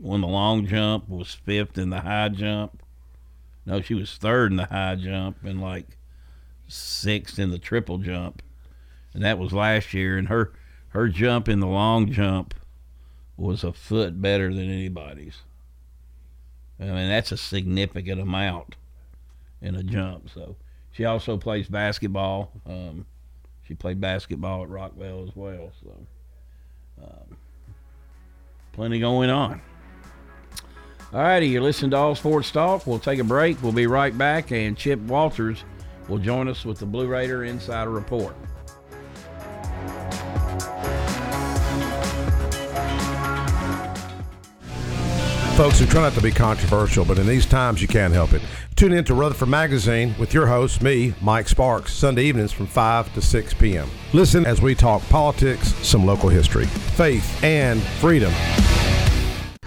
won 0.00 0.22
the 0.22 0.26
long 0.26 0.66
jump, 0.66 1.08
was 1.08 1.34
fifth 1.34 1.76
in 1.78 1.90
the 1.90 2.00
high 2.00 2.30
jump. 2.30 2.82
No, 3.66 3.80
she 3.82 3.94
was 3.94 4.16
third 4.16 4.50
in 4.50 4.56
the 4.56 4.64
high 4.64 4.96
jump 4.96 5.44
and 5.44 5.60
like 5.60 5.98
sixth 6.72 7.38
in 7.38 7.50
the 7.50 7.58
triple 7.58 7.98
jump. 7.98 8.42
And 9.12 9.24
that 9.24 9.38
was 9.38 9.52
last 9.52 9.92
year. 9.92 10.16
And 10.16 10.28
her 10.28 10.52
her 10.90 11.08
jump 11.08 11.48
in 11.48 11.60
the 11.60 11.66
long 11.66 12.10
jump 12.10 12.54
was 13.36 13.64
a 13.64 13.72
foot 13.72 14.20
better 14.20 14.52
than 14.52 14.70
anybody's. 14.70 15.38
I 16.78 16.84
mean, 16.84 17.08
that's 17.08 17.32
a 17.32 17.36
significant 17.36 18.20
amount 18.20 18.76
in 19.60 19.74
a 19.74 19.82
jump. 19.82 20.30
So 20.30 20.56
she 20.92 21.04
also 21.04 21.36
plays 21.36 21.68
basketball. 21.68 22.52
Um, 22.66 23.06
she 23.66 23.74
played 23.74 24.00
basketball 24.00 24.64
at 24.64 24.68
Rockvale 24.68 25.28
as 25.28 25.36
well. 25.36 25.70
So 25.82 25.96
um, 27.02 27.36
plenty 28.72 28.98
going 28.98 29.30
on. 29.30 29.60
All 31.12 31.20
righty, 31.20 31.48
you're 31.48 31.62
listening 31.62 31.90
to 31.90 31.96
All 31.96 32.14
Sports 32.14 32.50
Talk. 32.52 32.86
We'll 32.86 33.00
take 33.00 33.18
a 33.18 33.24
break. 33.24 33.60
We'll 33.62 33.72
be 33.72 33.88
right 33.88 34.16
back, 34.16 34.52
and 34.52 34.76
Chip 34.76 35.00
Walters 35.00 35.64
will 36.10 36.18
join 36.18 36.48
us 36.48 36.64
with 36.64 36.78
the 36.78 36.86
Blue 36.86 37.06
Raider 37.06 37.44
Insider 37.44 37.90
Report. 37.90 38.34
Folks, 45.56 45.78
we 45.78 45.86
try 45.86 46.00
not 46.00 46.14
to 46.14 46.22
be 46.22 46.30
controversial, 46.30 47.04
but 47.04 47.18
in 47.18 47.26
these 47.26 47.44
times 47.44 47.82
you 47.82 47.86
can't 47.86 48.14
help 48.14 48.32
it. 48.32 48.42
Tune 48.76 48.94
in 48.94 49.04
to 49.04 49.14
Rutherford 49.14 49.50
Magazine 49.50 50.14
with 50.18 50.32
your 50.32 50.46
host, 50.46 50.82
me, 50.82 51.14
Mike 51.20 51.48
Sparks, 51.48 51.92
Sunday 51.92 52.24
evenings 52.24 52.50
from 52.50 52.66
5 52.66 53.12
to 53.14 53.20
6 53.20 53.54
p.m. 53.54 53.88
Listen 54.14 54.46
as 54.46 54.62
we 54.62 54.74
talk 54.74 55.02
politics, 55.10 55.74
some 55.86 56.06
local 56.06 56.30
history, 56.30 56.64
faith, 56.64 57.44
and 57.44 57.82
freedom. 57.82 58.32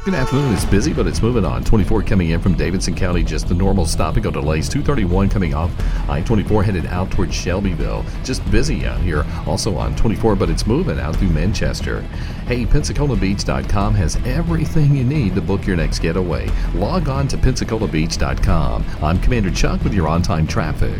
Good 0.04 0.16
afternoon. 0.16 0.54
It's 0.54 0.66
busy, 0.66 0.92
but 0.92 1.08
it's 1.08 1.22
moving 1.22 1.46
on. 1.46 1.64
24 1.64 2.04
coming 2.04 2.32
in 2.32 2.42
from 2.42 2.56
Davidson 2.56 2.94
County, 2.94 3.24
just 3.24 3.48
the 3.48 3.54
normal 3.54 3.86
stopping. 3.86 4.24
Go 4.24 4.32
delays. 4.32 4.68
231 4.68 5.30
coming 5.30 5.54
off 5.54 5.72
I-24 6.10 6.66
headed 6.66 6.86
out 6.88 7.10
towards 7.10 7.34
Shelbyville. 7.34 8.04
Just 8.22 8.44
busy 8.52 8.86
out 8.86 9.00
here. 9.00 9.26
Also 9.48 9.78
on 9.78 9.96
24, 9.96 10.36
but 10.36 10.50
it's 10.50 10.68
moving 10.68 11.00
out 11.00 11.16
through 11.16 11.30
Manchester. 11.30 12.02
Hey, 12.48 12.66
PensacolaBeach.com 12.66 13.96
has 13.96 14.18
everything 14.26 14.94
you 14.94 15.06
need 15.06 15.36
to 15.36 15.42
book 15.42 15.66
your 15.66 15.78
next 15.78 16.00
getaway. 16.00 16.50
Log 16.76 17.08
on 17.08 17.30
to 17.30 17.38
PensacolaBeach.com. 17.38 18.86
I'm 19.02 19.22
Commander 19.22 19.52
Chuck 19.52 19.82
with 19.86 19.94
your 19.94 20.10
on-time 20.10 20.48
traffic. 20.48 21.00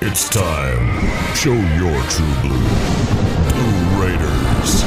It's 0.00 0.28
time. 0.28 1.34
Show 1.34 1.52
your 1.52 2.02
true 2.10 2.34
blue. 2.42 2.64
Blue 3.50 4.02
Raiders. 4.02 4.82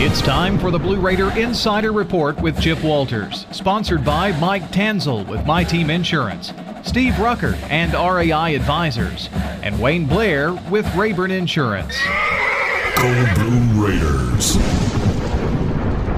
It's 0.00 0.20
time 0.20 0.58
for 0.58 0.70
the 0.70 0.78
Blue 0.78 1.00
Raider 1.00 1.30
Insider 1.38 1.92
Report 1.92 2.40
with 2.40 2.60
Chip 2.60 2.82
Walters, 2.82 3.46
sponsored 3.52 4.04
by 4.04 4.32
Mike 4.40 4.70
Tanzel 4.70 5.26
with 5.28 5.44
My 5.46 5.64
Team 5.64 5.90
Insurance, 5.90 6.52
Steve 6.82 7.18
Rucker 7.18 7.54
and 7.70 7.92
RAI 7.92 8.54
Advisors, 8.54 9.28
and 9.62 9.80
Wayne 9.80 10.06
Blair 10.06 10.52
with 10.70 10.86
Rayburn 10.94 11.30
Insurance. 11.30 11.96
Go 12.96 13.34
Blue 13.34 13.86
Raiders. 13.86 14.56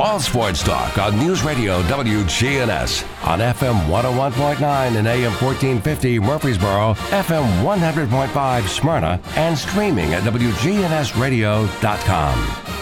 All 0.00 0.18
sports 0.18 0.62
talk 0.62 0.96
on 0.96 1.18
News 1.18 1.42
Radio 1.42 1.82
WGNS 1.82 3.26
on 3.26 3.40
FM 3.40 3.74
101.9 3.84 4.96
and 4.96 5.06
AM 5.06 5.32
1450 5.32 6.18
Murfreesboro, 6.18 6.94
FM 6.94 7.62
100.5 7.62 8.66
Smyrna, 8.66 9.20
and 9.36 9.58
streaming 9.58 10.14
at 10.14 10.22
WGNSradio.com. 10.22 12.79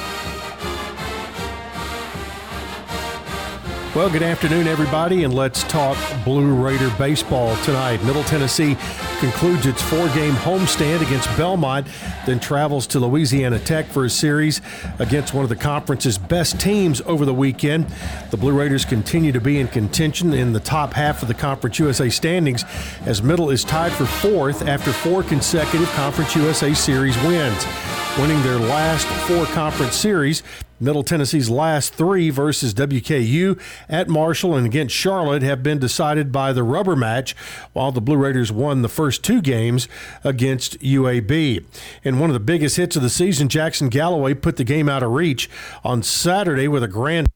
Well, 3.99 4.11
good 4.11 4.23
afternoon, 4.23 4.69
everybody, 4.69 5.25
and 5.25 5.35
let's 5.35 5.65
talk 5.65 5.99
Blue 6.25 6.55
Raider 6.55 6.89
baseball 6.99 7.57
tonight. 7.65 8.01
Middle 8.05 8.23
Tennessee 8.23 8.77
concludes 9.19 9.67
its 9.67 9.83
four 9.83 10.07
game 10.11 10.35
homestand 10.35 11.05
against 11.05 11.27
Belmont, 11.37 11.85
then 12.25 12.39
travels 12.39 12.87
to 12.87 13.01
Louisiana 13.01 13.59
Tech 13.59 13.87
for 13.87 14.05
a 14.05 14.09
series 14.09 14.61
against 15.01 15.35
one 15.35 15.43
of 15.43 15.49
the 15.49 15.57
conference's 15.57 16.17
best 16.17 16.61
teams 16.61 17.01
over 17.07 17.25
the 17.25 17.35
weekend. 17.35 17.89
The 18.31 18.37
Blue 18.37 18.57
Raiders 18.57 18.85
continue 18.85 19.33
to 19.33 19.41
be 19.41 19.59
in 19.59 19.67
contention 19.67 20.33
in 20.33 20.53
the 20.53 20.61
top 20.61 20.93
half 20.93 21.21
of 21.23 21.27
the 21.27 21.35
Conference 21.35 21.81
USA 21.81 22.09
standings 22.09 22.65
as 23.05 23.21
Middle 23.21 23.51
is 23.51 23.65
tied 23.65 23.91
for 23.91 24.07
fourth 24.07 24.63
after 24.69 24.93
four 24.93 25.25
consecutive 25.25 25.91
Conference 25.95 26.37
USA 26.37 26.73
series 26.73 27.17
wins. 27.25 27.67
Winning 28.17 28.41
their 28.43 28.59
last 28.59 29.09
four 29.27 29.45
conference 29.47 29.97
series, 29.97 30.45
Middle 30.81 31.03
Tennessee's 31.03 31.51
last 31.51 31.95
three 31.95 32.31
versus 32.31 32.75
WKU 32.75 33.61
at 33.89 34.09
Marshall 34.09 34.55
and 34.55 34.67
against 34.67 34.95
Charlotte 34.95 35.43
have 35.43 35.63
been 35.63 35.79
decided 35.79 36.31
by 36.31 36.53
the 36.53 36.63
rubber 36.63 36.95
match, 36.95 37.35
while 37.73 37.93
the 37.93 38.01
Blue 38.01 38.17
Raiders 38.17 38.53
won 38.53 38.83
the 38.83 38.89
first 38.89 39.25
two 39.25 39.41
games 39.41 39.89
against 40.23 40.79
UAB. 40.81 41.65
In 42.05 42.19
one 42.19 42.31
of 42.31 42.35
the 42.35 42.41
biggest 42.41 42.77
hits 42.77 42.97
of 42.97 43.03
the 43.03 43.11
season, 43.11 43.49
Jackson 43.49 43.89
Galloway 43.89 44.35
put 44.35 44.57
the 44.57 44.65
game 44.65 44.89
out 44.89 45.03
of 45.03 45.13
reach 45.13 45.51
on 45.83 46.03
Saturday 46.03 46.69
with 46.69 46.83
a 46.83 46.89
grand 46.89 47.29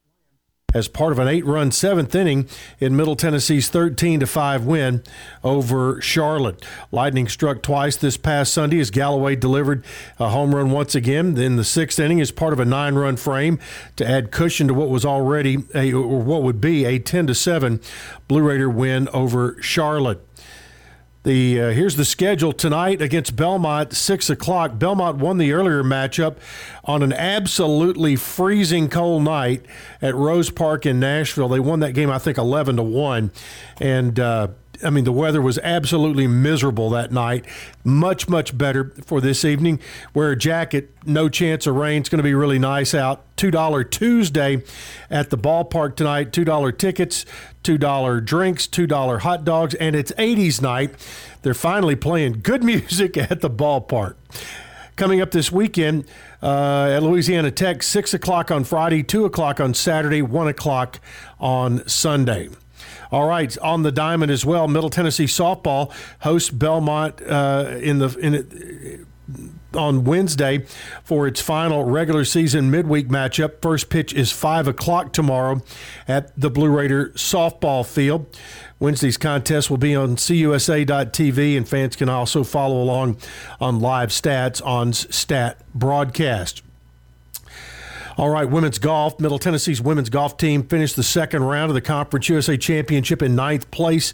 as 0.73 0.87
part 0.87 1.11
of 1.11 1.19
an 1.19 1.27
eight-run 1.27 1.71
seventh 1.71 2.15
inning 2.15 2.47
in 2.79 2.95
Middle 2.95 3.15
Tennessee's 3.15 3.69
13 3.69 4.19
to 4.21 4.27
5 4.27 4.65
win 4.65 5.03
over 5.43 6.01
Charlotte. 6.01 6.63
Lightning 6.91 7.27
struck 7.27 7.61
twice 7.61 7.95
this 7.95 8.17
past 8.17 8.53
Sunday 8.53 8.79
as 8.79 8.89
Galloway 8.89 9.35
delivered 9.35 9.83
a 10.19 10.29
home 10.29 10.55
run 10.55 10.71
once 10.71 10.95
again. 10.95 11.37
In 11.37 11.55
the 11.55 11.63
sixth 11.63 11.99
inning, 11.99 12.21
as 12.21 12.31
part 12.31 12.53
of 12.53 12.59
a 12.59 12.65
nine-run 12.65 13.17
frame 13.17 13.59
to 13.95 14.07
add 14.07 14.31
cushion 14.31 14.67
to 14.67 14.73
what 14.73 14.89
was 14.89 15.05
already 15.05 15.57
a 15.75 15.93
or 15.93 16.21
what 16.21 16.43
would 16.43 16.61
be 16.61 16.85
a 16.85 16.99
10 16.99 17.27
to 17.27 17.35
7 17.35 17.79
Blue 18.27 18.41
Raider 18.41 18.69
win 18.69 19.07
over 19.09 19.61
Charlotte. 19.61 20.25
The 21.23 21.61
uh, 21.61 21.69
here's 21.69 21.95
the 21.95 22.03
schedule 22.03 22.51
tonight 22.51 23.01
against 23.01 23.35
Belmont, 23.35 23.93
six 23.93 24.29
o'clock. 24.29 24.77
Belmont 24.77 25.19
won 25.19 25.37
the 25.37 25.53
earlier 25.53 25.81
matchup 25.81 26.35
on 26.83 27.01
an 27.01 27.13
absolutely 27.13 28.17
freezing 28.17 28.89
cold 28.89 29.23
night 29.23 29.65
at 30.01 30.15
Rose 30.15 30.49
Park 30.49 30.85
in 30.85 30.99
Nashville. 30.99 31.47
They 31.47 31.61
won 31.61 31.79
that 31.79 31.93
game, 31.93 32.09
I 32.09 32.19
think, 32.19 32.37
eleven 32.37 32.75
to 32.75 32.83
one, 32.83 33.31
and. 33.79 34.19
Uh, 34.19 34.47
I 34.83 34.89
mean, 34.89 35.03
the 35.03 35.11
weather 35.11 35.41
was 35.41 35.59
absolutely 35.59 36.25
miserable 36.27 36.89
that 36.91 37.11
night. 37.11 37.45
Much, 37.83 38.27
much 38.27 38.57
better 38.57 38.91
for 39.05 39.21
this 39.21 39.45
evening. 39.45 39.79
Wear 40.13 40.31
a 40.31 40.35
jacket, 40.35 40.89
no 41.05 41.29
chance 41.29 41.67
of 41.67 41.75
rain. 41.75 42.01
It's 42.01 42.09
going 42.09 42.19
to 42.19 42.23
be 42.23 42.33
really 42.33 42.59
nice 42.59 42.93
out. 42.93 43.23
$2 43.37 43.91
Tuesday 43.91 44.63
at 45.09 45.29
the 45.29 45.37
ballpark 45.37 45.95
tonight. 45.95 46.31
$2 46.31 46.77
tickets, 46.77 47.25
$2 47.63 48.25
drinks, 48.25 48.67
$2 48.67 49.19
hot 49.19 49.45
dogs, 49.45 49.75
and 49.75 49.95
it's 49.95 50.11
80s 50.13 50.61
night. 50.61 50.95
They're 51.43 51.53
finally 51.53 51.95
playing 51.95 52.41
good 52.41 52.63
music 52.63 53.17
at 53.17 53.41
the 53.41 53.49
ballpark. 53.49 54.15
Coming 54.95 55.21
up 55.21 55.31
this 55.31 55.51
weekend 55.51 56.05
uh, 56.41 56.89
at 56.91 57.03
Louisiana 57.03 57.49
Tech, 57.51 57.81
6 57.81 58.13
o'clock 58.13 58.51
on 58.51 58.63
Friday, 58.63 59.01
2 59.01 59.25
o'clock 59.25 59.59
on 59.59 59.73
Saturday, 59.73 60.21
1 60.21 60.47
o'clock 60.47 60.99
on 61.39 61.87
Sunday. 61.87 62.49
All 63.13 63.27
right, 63.27 63.55
on 63.59 63.83
the 63.83 63.91
diamond 63.91 64.31
as 64.31 64.43
well. 64.43 64.67
Middle 64.67 64.89
Tennessee 64.89 65.25
softball 65.25 65.93
hosts 66.21 66.49
Belmont 66.49 67.21
uh, 67.21 67.75
in 67.79 67.99
the 67.99 68.09
in 68.17 69.05
on 69.75 70.03
Wednesday 70.03 70.65
for 71.03 71.27
its 71.27 71.39
final 71.39 71.83
regular 71.83 72.25
season 72.25 72.71
midweek 72.71 73.09
matchup. 73.09 73.61
First 73.61 73.91
pitch 73.91 74.15
is 74.15 74.31
five 74.31 74.67
o'clock 74.67 75.13
tomorrow 75.13 75.61
at 76.07 76.35
the 76.39 76.49
Blue 76.49 76.69
Raider 76.69 77.09
softball 77.09 77.85
field. 77.85 78.25
Wednesday's 78.79 79.17
contest 79.17 79.69
will 79.69 79.77
be 79.77 79.95
on 79.95 80.15
CUSA.tv, 80.15 81.55
and 81.55 81.69
fans 81.69 81.95
can 81.95 82.09
also 82.09 82.43
follow 82.43 82.81
along 82.81 83.17
on 83.61 83.79
live 83.79 84.09
stats 84.09 84.59
on 84.65 84.91
Stat 84.91 85.61
Broadcast. 85.75 86.62
All 88.15 88.29
right, 88.29 88.47
women's 88.47 88.77
golf. 88.77 89.19
Middle 89.19 89.39
Tennessee's 89.39 89.81
women's 89.81 90.09
golf 90.09 90.37
team 90.37 90.63
finished 90.63 90.95
the 90.95 91.03
second 91.03 91.43
round 91.43 91.71
of 91.71 91.73
the 91.73 91.81
Conference 91.81 92.29
USA 92.29 92.57
Championship 92.57 93.23
in 93.23 93.35
ninth 93.35 93.71
place 93.71 94.13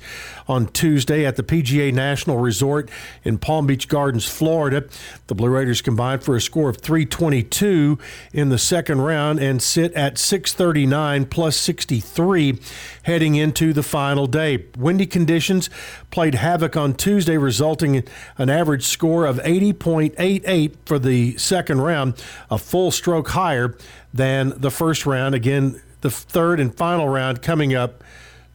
on 0.49 0.65
Tuesday 0.67 1.25
at 1.25 1.35
the 1.35 1.43
PGA 1.43 1.93
National 1.93 2.37
Resort 2.37 2.89
in 3.23 3.37
Palm 3.37 3.67
Beach 3.67 3.87
Gardens, 3.87 4.27
Florida. 4.27 4.83
The 5.27 5.35
Blue 5.35 5.49
Raiders 5.49 5.81
combined 5.81 6.23
for 6.23 6.35
a 6.35 6.41
score 6.41 6.69
of 6.69 6.77
322 6.77 7.99
in 8.33 8.49
the 8.49 8.57
second 8.57 9.01
round 9.01 9.39
and 9.39 9.61
sit 9.61 9.93
at 9.93 10.17
639 10.17 11.27
plus 11.27 11.55
63 11.55 12.59
heading 13.03 13.35
into 13.35 13.71
the 13.71 13.83
final 13.83 14.25
day. 14.25 14.65
Windy 14.75 15.05
conditions 15.05 15.69
played 16.09 16.33
havoc 16.33 16.75
on 16.75 16.95
Tuesday, 16.95 17.37
resulting 17.37 17.95
in 17.95 18.03
an 18.39 18.49
average 18.49 18.85
score 18.85 19.25
of 19.25 19.37
80.88 19.37 20.75
for 20.85 20.97
the 20.97 21.37
second 21.37 21.81
round, 21.81 22.15
a 22.49 22.57
full 22.57 22.89
stroke 22.89 23.29
higher 23.29 23.77
than 24.11 24.59
the 24.59 24.71
first 24.71 25.05
round. 25.05 25.35
Again, 25.35 25.79
the 26.01 26.09
third 26.09 26.59
and 26.59 26.75
final 26.75 27.07
round 27.07 27.43
coming 27.43 27.75
up 27.75 28.03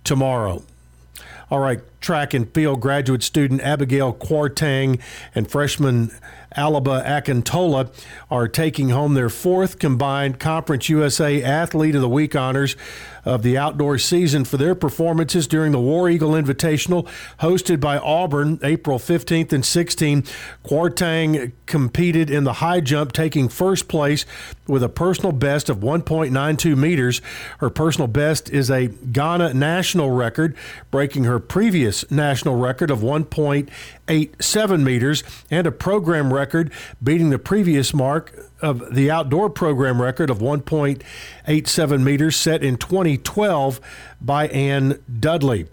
tomorrow. 0.02 0.64
All 1.50 1.61
right, 1.61 1.80
track 2.00 2.33
and 2.33 2.52
field 2.52 2.80
graduate 2.80 3.22
student 3.22 3.61
Abigail 3.61 4.14
Kwarteng 4.14 5.00
and 5.35 5.50
freshman 5.50 6.11
Alaba 6.57 7.04
Akintola 7.04 7.92
are 8.30 8.48
taking 8.48 8.90
home 8.90 9.14
their 9.14 9.28
fourth 9.28 9.78
combined 9.78 10.38
Conference 10.38 10.88
USA 10.88 11.42
Athlete 11.42 11.94
of 11.94 12.00
the 12.00 12.09
Week 12.09 12.35
honors 12.35 12.76
of 13.24 13.42
the 13.42 13.56
outdoor 13.56 13.98
season 13.98 14.44
for 14.44 14.56
their 14.56 14.74
performances 14.74 15.46
during 15.46 15.72
the 15.72 15.80
War 15.80 16.08
Eagle 16.08 16.32
Invitational 16.32 17.08
hosted 17.40 17.80
by 17.80 17.98
Auburn 17.98 18.58
April 18.62 18.98
15th 18.98 19.52
and 19.52 19.64
16th. 19.64 20.30
Kwarteng 20.64 21.52
competed 21.66 22.30
in 22.30 22.44
the 22.44 22.54
high 22.54 22.80
jump, 22.80 23.12
taking 23.12 23.48
first 23.48 23.88
place 23.88 24.24
with 24.66 24.82
a 24.82 24.88
personal 24.88 25.32
best 25.32 25.68
of 25.68 25.78
1.92 25.78 26.76
meters. 26.76 27.20
Her 27.58 27.70
personal 27.70 28.08
best 28.08 28.50
is 28.50 28.70
a 28.70 28.88
Ghana 28.88 29.54
national 29.54 30.10
record, 30.10 30.56
breaking 30.90 31.24
her 31.24 31.38
previous 31.38 32.10
national 32.10 32.56
record 32.56 32.90
of 32.90 33.00
1.87 33.00 34.82
meters 34.82 35.22
and 35.50 35.66
a 35.66 35.72
program 35.72 36.32
record, 36.32 36.72
beating 37.02 37.30
the 37.30 37.38
previous 37.38 37.94
mark 37.94 38.34
of 38.64 38.94
the 38.94 39.11
outdoor 39.11 39.50
program 39.50 40.00
record 40.00 40.31
of 40.31 40.38
1.87 40.38 42.03
meters 42.03 42.37
set 42.37 42.62
in 42.62 42.77
2012 42.77 43.81
by 44.20 44.48
Ann 44.48 45.03
Dudley. 45.20 45.66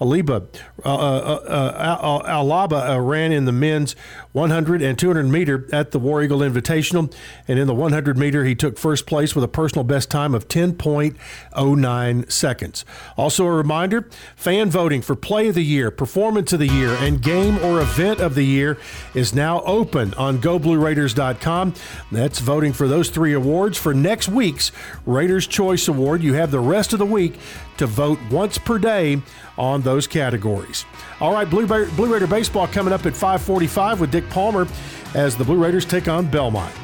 Aliba, 0.00 0.46
uh, 0.84 0.88
uh, 0.88 1.40
uh, 1.46 2.42
Alaba 2.42 2.94
uh, 2.94 3.00
ran 3.00 3.32
in 3.32 3.46
the 3.46 3.52
men's 3.52 3.96
100 4.32 4.80
and 4.80 4.96
200 4.96 5.24
meter 5.24 5.68
at 5.72 5.90
the 5.90 5.98
War 5.98 6.22
Eagle 6.22 6.38
Invitational, 6.38 7.12
and 7.48 7.58
in 7.58 7.66
the 7.66 7.74
100 7.74 8.16
meter 8.16 8.44
he 8.44 8.54
took 8.54 8.78
first 8.78 9.06
place 9.06 9.34
with 9.34 9.42
a 9.42 9.48
personal 9.48 9.82
best 9.82 10.10
time 10.10 10.34
of 10.34 10.46
10.09 10.46 12.32
seconds. 12.32 12.84
Also 13.16 13.44
a 13.44 13.50
reminder, 13.50 14.08
fan 14.36 14.70
voting 14.70 15.02
for 15.02 15.16
Play 15.16 15.48
of 15.48 15.56
the 15.56 15.64
Year, 15.64 15.90
Performance 15.90 16.52
of 16.52 16.60
the 16.60 16.68
Year, 16.68 16.94
and 17.00 17.20
Game 17.20 17.58
or 17.58 17.80
Event 17.80 18.20
of 18.20 18.36
the 18.36 18.44
Year 18.44 18.78
is 19.14 19.34
now 19.34 19.62
open 19.62 20.14
on 20.14 20.38
GoBlueRaiders.com. 20.38 21.74
That's 22.12 22.38
voting 22.38 22.72
for 22.72 22.86
those 22.86 23.10
three 23.10 23.32
awards 23.32 23.76
for 23.76 23.92
next 23.92 24.28
week's 24.28 24.70
Raiders 25.06 25.46
Choice 25.48 25.88
Award. 25.88 26.22
You 26.22 26.34
have 26.34 26.52
the 26.52 26.60
rest 26.60 26.92
of 26.92 27.00
the 27.00 27.06
week 27.06 27.34
to 27.78 27.86
vote 27.86 28.18
once 28.30 28.58
per 28.58 28.78
day 28.78 29.22
on 29.58 29.82
those 29.82 30.06
categories. 30.06 30.86
All 31.20 31.32
right, 31.32 31.48
Blue, 31.48 31.66
Blue 31.66 32.12
Raider 32.12 32.26
baseball 32.26 32.66
coming 32.68 32.92
up 32.92 33.04
at 33.04 33.14
5:45 33.14 34.00
with 34.00 34.10
Dick 34.10 34.28
Palmer 34.30 34.66
as 35.14 35.36
the 35.36 35.44
Blue 35.44 35.62
Raiders 35.62 35.84
take 35.84 36.08
on 36.08 36.26
Belmont. 36.26 36.74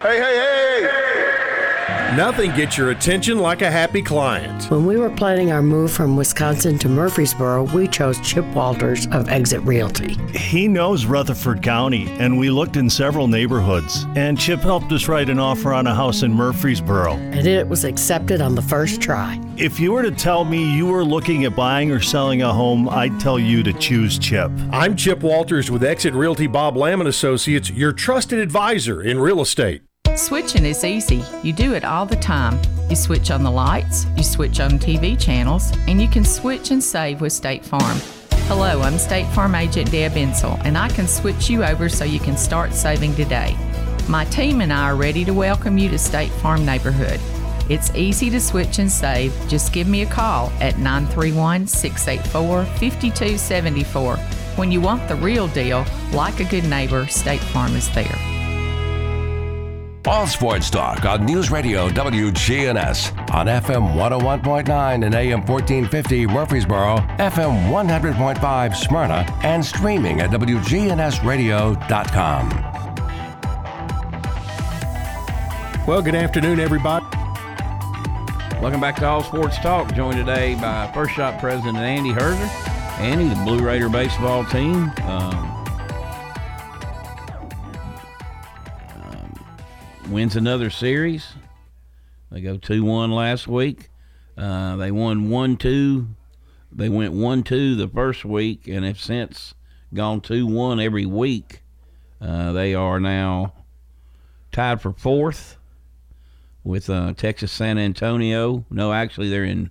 Hey, 0.00 0.16
hey, 0.18 0.36
hey! 0.36 1.57
Nothing 2.14 2.54
gets 2.54 2.78
your 2.78 2.90
attention 2.90 3.38
like 3.38 3.60
a 3.60 3.70
happy 3.70 4.00
client. 4.00 4.70
When 4.70 4.86
we 4.86 4.96
were 4.96 5.10
planning 5.10 5.52
our 5.52 5.60
move 5.60 5.92
from 5.92 6.16
Wisconsin 6.16 6.78
to 6.78 6.88
Murfreesboro, 6.88 7.64
we 7.74 7.86
chose 7.86 8.18
Chip 8.20 8.46
Walters 8.54 9.06
of 9.08 9.28
Exit 9.28 9.60
Realty. 9.60 10.14
He 10.34 10.68
knows 10.68 11.04
Rutherford 11.04 11.62
County, 11.62 12.08
and 12.12 12.38
we 12.38 12.48
looked 12.48 12.76
in 12.78 12.88
several 12.88 13.28
neighborhoods. 13.28 14.06
And 14.16 14.38
Chip 14.38 14.60
helped 14.60 14.90
us 14.90 15.06
write 15.06 15.28
an 15.28 15.38
offer 15.38 15.74
on 15.74 15.86
a 15.86 15.94
house 15.94 16.22
in 16.22 16.32
Murfreesboro. 16.32 17.12
And 17.12 17.46
it 17.46 17.68
was 17.68 17.84
accepted 17.84 18.40
on 18.40 18.54
the 18.54 18.62
first 18.62 19.02
try. 19.02 19.38
If 19.58 19.78
you 19.78 19.92
were 19.92 20.02
to 20.02 20.10
tell 20.10 20.46
me 20.46 20.64
you 20.64 20.86
were 20.86 21.04
looking 21.04 21.44
at 21.44 21.54
buying 21.54 21.90
or 21.90 22.00
selling 22.00 22.40
a 22.40 22.50
home, 22.50 22.88
I'd 22.88 23.20
tell 23.20 23.38
you 23.38 23.62
to 23.64 23.74
choose 23.74 24.18
Chip. 24.18 24.50
I'm 24.72 24.96
Chip 24.96 25.20
Walters 25.20 25.70
with 25.70 25.84
Exit 25.84 26.14
Realty 26.14 26.46
Bob 26.46 26.74
Lamb 26.74 27.02
and 27.02 27.08
Associates, 27.08 27.68
your 27.70 27.92
trusted 27.92 28.38
advisor 28.38 29.02
in 29.02 29.18
real 29.18 29.42
estate. 29.42 29.82
Switching 30.16 30.64
is 30.64 30.84
easy. 30.84 31.22
You 31.42 31.52
do 31.52 31.74
it 31.74 31.84
all 31.84 32.06
the 32.06 32.16
time. 32.16 32.60
You 32.88 32.96
switch 32.96 33.30
on 33.30 33.42
the 33.42 33.50
lights, 33.50 34.06
you 34.16 34.22
switch 34.22 34.60
on 34.60 34.78
TV 34.78 35.18
channels, 35.20 35.72
and 35.86 36.00
you 36.00 36.08
can 36.08 36.24
switch 36.24 36.70
and 36.70 36.82
save 36.82 37.20
with 37.20 37.32
State 37.32 37.64
Farm. 37.64 37.98
Hello, 38.46 38.80
I'm 38.80 38.98
State 38.98 39.26
Farm 39.34 39.54
Agent 39.54 39.90
Deb 39.90 40.12
Insel, 40.12 40.58
and 40.64 40.76
I 40.76 40.88
can 40.88 41.06
switch 41.06 41.50
you 41.50 41.62
over 41.62 41.88
so 41.88 42.04
you 42.04 42.18
can 42.18 42.36
start 42.36 42.72
saving 42.72 43.14
today. 43.14 43.56
My 44.08 44.24
team 44.26 44.60
and 44.60 44.72
I 44.72 44.84
are 44.84 44.96
ready 44.96 45.24
to 45.24 45.34
welcome 45.34 45.76
you 45.76 45.88
to 45.90 45.98
State 45.98 46.32
Farm 46.32 46.64
Neighborhood. 46.64 47.20
It's 47.68 47.94
easy 47.94 48.30
to 48.30 48.40
switch 48.40 48.78
and 48.78 48.90
save. 48.90 49.34
Just 49.46 49.74
give 49.74 49.88
me 49.88 50.02
a 50.02 50.06
call 50.06 50.50
at 50.60 50.78
931 50.78 51.66
684 51.66 52.64
5274. 52.64 54.16
When 54.56 54.72
you 54.72 54.80
want 54.80 55.06
the 55.06 55.16
real 55.16 55.48
deal, 55.48 55.84
like 56.12 56.40
a 56.40 56.44
good 56.44 56.64
neighbor, 56.64 57.06
State 57.06 57.40
Farm 57.40 57.76
is 57.76 57.92
there. 57.94 58.37
All 60.08 60.26
Sports 60.26 60.70
Talk 60.70 61.04
on 61.04 61.26
News 61.26 61.50
Radio 61.50 61.90
WGNS 61.90 63.34
on 63.34 63.46
FM 63.46 63.94
101.9 63.94 65.04
and 65.04 65.14
AM 65.14 65.44
1450 65.44 66.26
Murfreesboro, 66.26 66.96
FM 67.18 67.68
100.5 67.68 68.74
Smyrna, 68.74 69.26
and 69.42 69.62
streaming 69.62 70.22
at 70.22 70.30
WGNSradio.com. 70.30 72.48
Well, 75.86 76.00
good 76.00 76.14
afternoon, 76.14 76.58
everybody. 76.58 77.04
Welcome 78.62 78.80
back 78.80 78.96
to 78.96 79.06
All 79.06 79.22
Sports 79.22 79.58
Talk. 79.58 79.94
Joined 79.94 80.16
today 80.16 80.54
by 80.54 80.90
First 80.94 81.16
Shot 81.16 81.38
President 81.38 81.76
Andy 81.76 82.12
Herzer. 82.12 82.48
Andy, 82.98 83.28
the 83.28 83.34
Blue 83.44 83.60
Raider 83.60 83.90
baseball 83.90 84.46
team. 84.46 84.90
Um, 85.02 85.57
wins 90.08 90.36
another 90.36 90.70
series. 90.70 91.34
They 92.30 92.40
go 92.40 92.56
2 92.56 92.84
1 92.84 93.10
last 93.10 93.46
week. 93.46 93.90
Uh, 94.36 94.76
they 94.76 94.90
won 94.90 95.28
1 95.28 95.56
2. 95.56 96.08
They 96.72 96.88
went 96.88 97.12
1 97.12 97.42
2 97.42 97.76
the 97.76 97.88
first 97.88 98.24
week 98.24 98.66
and 98.66 98.84
have 98.84 99.00
since 99.00 99.54
gone 99.92 100.20
2 100.20 100.46
1 100.46 100.80
every 100.80 101.06
week. 101.06 101.62
Uh, 102.20 102.52
they 102.52 102.74
are 102.74 102.98
now 102.98 103.52
tied 104.50 104.80
for 104.80 104.92
fourth 104.92 105.56
with 106.64 106.88
uh, 106.88 107.12
Texas 107.14 107.52
San 107.52 107.78
Antonio. 107.78 108.64
No, 108.70 108.92
actually, 108.92 109.28
they're 109.28 109.44
in 109.44 109.70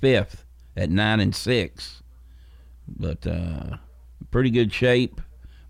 fifth 0.00 0.44
at 0.76 0.90
9 0.90 1.20
and 1.20 1.34
6. 1.34 2.02
But 2.86 3.26
uh, 3.26 3.76
pretty 4.30 4.50
good 4.50 4.72
shape. 4.72 5.20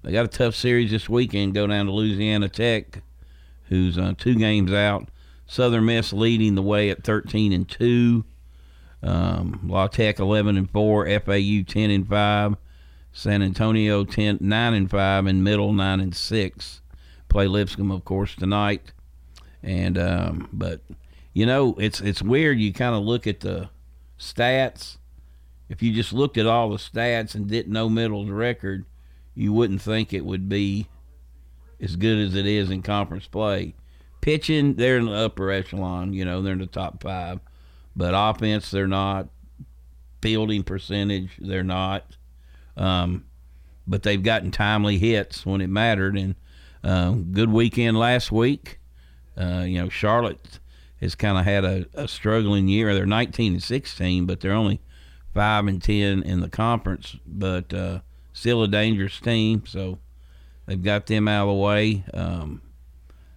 They 0.03 0.11
got 0.13 0.25
a 0.25 0.29
tough 0.29 0.57
series 0.57 0.91
this 0.91 1.09
weekend. 1.09 1.55
Go 1.55 1.67
down 1.67 1.87
to 1.87 1.93
Louisiana 1.93 2.49
Tech 2.49 3.03
who's 3.73 3.97
uh, 3.97 4.13
two 4.19 4.35
games 4.35 4.71
out. 4.71 5.09
Southern 5.47 5.87
Miss 5.87 6.13
leading 6.13 6.55
the 6.55 6.63
way 6.63 6.91
at 6.91 7.05
13 7.05 7.53
and 7.53 7.69
two. 7.69 8.25
Um, 9.03 9.61
La 9.67 9.87
Tech 9.87 10.19
11 10.19 10.59
and 10.59 10.71
four. 10.71 11.07
FAU 11.07 11.63
10 11.67 11.91
and 11.91 12.07
five. 12.07 12.57
San 13.13 13.43
Antonio 13.43 14.05
10 14.05 14.39
nine 14.41 14.75
and 14.75 14.91
five, 14.91 15.27
and 15.27 15.43
Middle 15.45 15.73
nine 15.73 16.01
and 16.01 16.15
six. 16.15 16.81
Play 17.29 17.47
Lipscomb, 17.47 17.91
of 17.91 18.05
course, 18.05 18.35
tonight. 18.35 18.93
And 19.63 19.97
um, 19.97 20.49
but 20.53 20.81
you 21.33 21.47
know 21.47 21.75
it's 21.79 22.01
it's 22.01 22.23
weird. 22.23 22.59
You 22.59 22.73
kind 22.73 22.95
of 22.95 23.03
look 23.03 23.27
at 23.27 23.41
the 23.41 23.71
stats. 24.19 24.99
If 25.69 25.83
you 25.83 25.93
just 25.93 26.13
looked 26.13 26.37
at 26.37 26.47
all 26.47 26.71
the 26.71 26.77
stats 26.77 27.35
and 27.35 27.49
didn't 27.49 27.73
know 27.73 27.89
Middle's 27.89 28.29
record, 28.29 28.85
you 29.35 29.53
wouldn't 29.53 29.81
think 29.81 30.13
it 30.13 30.25
would 30.25 30.49
be 30.49 30.89
as 31.83 31.97
good 31.97 32.19
as 32.19 32.35
it 32.35 32.47
is 32.47 32.71
in 32.71 32.81
conference 32.81 33.27
play. 33.27 33.75
Pitching, 34.21 34.75
they're 34.75 34.99
in 34.99 35.07
the 35.07 35.13
upper 35.13 35.51
echelon. 35.51 36.13
You 36.13 36.25
know, 36.25 36.41
they're 36.41 36.53
in 36.53 36.61
the 36.61 36.67
top 36.67 37.03
five. 37.03 37.41
But 37.97 38.15
offense, 38.17 38.71
they're 38.71 38.87
not. 38.87 39.29
Fielding 40.23 40.63
percentage, 40.63 41.31
they're 41.41 41.65
not. 41.65 42.17
Um, 42.77 43.25
but 43.89 44.05
they've 44.05 44.23
gotten 44.23 44.53
timely 44.53 44.99
hits 44.99 45.45
when 45.45 45.61
it 45.61 45.67
mattered. 45.67 46.17
And 46.17 46.37
uh, 46.85 47.11
good 47.11 47.53
weekend 47.53 47.99
last 47.99 48.31
week. 48.31 48.79
Uh, 49.37 49.65
you 49.67 49.81
know, 49.81 49.89
Charlotte 49.89 50.61
has 51.01 51.17
kind 51.17 51.37
of 51.37 51.45
had 51.45 51.65
a, 51.65 51.87
a, 51.95 52.07
struggling 52.07 52.69
year. 52.69 52.95
They're 52.95 53.07
19 53.07 53.55
and 53.55 53.63
16, 53.63 54.27
but 54.27 54.41
they're 54.41 54.53
only 54.53 54.81
five 55.35 55.67
and 55.67 55.83
10 55.83 56.23
in 56.23 56.41
the 56.41 56.49
conference. 56.49 57.17
But 57.27 57.75
uh, 57.75 58.01
still 58.33 58.63
a 58.63 58.69
dangerous 58.69 59.19
team. 59.19 59.65
So 59.67 59.99
They've 60.67 60.83
got 60.83 61.07
them 61.07 61.29
out 61.29 61.49
of 61.49 61.57
the 61.57 61.61
way. 61.61 62.05
Um, 62.15 62.63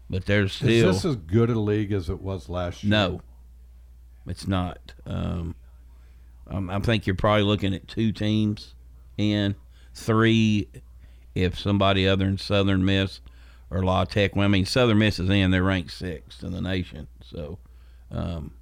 but 0.10 0.26
there's 0.26 0.54
still. 0.54 0.90
Is 0.90 1.04
this 1.04 1.06
as 1.06 1.16
good 1.16 1.50
a 1.50 1.60
league 1.60 1.92
as 1.92 2.10
it 2.10 2.22
was 2.22 2.50
last 2.50 2.84
year? 2.84 2.92
No, 2.92 3.22
it's 4.28 4.48
not. 4.48 4.94
Um, 5.06 5.56
I 6.48 6.80
think 6.80 7.08
you're 7.08 7.16
probably 7.16 7.44
looking 7.44 7.74
at 7.74 7.88
two 7.88 8.12
teams 8.12 8.76
in 9.18 9.56
three 9.94 10.68
if 11.34 11.58
somebody 11.58 12.08
other 12.08 12.26
than 12.26 12.38
Southern 12.38 12.86
Miss 12.86 13.22
or 13.72 13.84
La 13.84 14.06
Tech. 14.06 14.36
Well, 14.36 14.46
I 14.46 14.48
mean, 14.48 14.66
Southern 14.66 15.00
Miss 15.00 15.20
is 15.20 15.30
in; 15.30 15.52
they're 15.52 15.64
ranked 15.64 15.92
sixth 15.92 16.44
in 16.44 16.52
the 16.52 16.62
nation. 16.62 17.08
So, 17.24 17.58
um, 18.12 18.54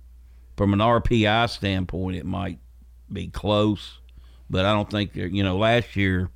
from 0.56 0.74
an 0.74 0.80
RPI 0.80 1.50
standpoint, 1.50 2.16
it 2.16 2.26
might 2.26 2.60
be 3.12 3.28
close, 3.28 4.00
but 4.50 4.66
I 4.66 4.72
don't 4.72 4.90
think 4.90 5.16
you 5.16 5.44
know. 5.44 5.58
Last 5.58 5.98
year, 5.98 6.30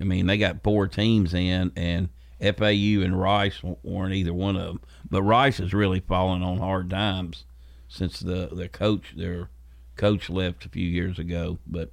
I 0.00 0.04
mean, 0.04 0.26
they 0.26 0.38
got 0.38 0.62
four 0.62 0.88
teams 0.88 1.32
in, 1.34 1.72
and 1.76 2.08
FAU 2.40 3.02
and 3.02 3.18
Rice 3.18 3.62
weren't 3.82 4.14
either 4.14 4.34
one 4.34 4.56
of 4.56 4.66
them. 4.66 4.80
But 5.10 5.22
Rice 5.22 5.58
has 5.58 5.72
really 5.72 6.00
fallen 6.00 6.42
on 6.42 6.58
hard 6.58 6.90
times 6.90 7.44
since 7.88 8.20
the 8.20 8.48
the 8.52 8.68
coach 8.68 9.14
their 9.16 9.48
coach 9.96 10.28
left 10.28 10.66
a 10.66 10.68
few 10.68 10.86
years 10.86 11.18
ago. 11.18 11.58
But 11.66 11.90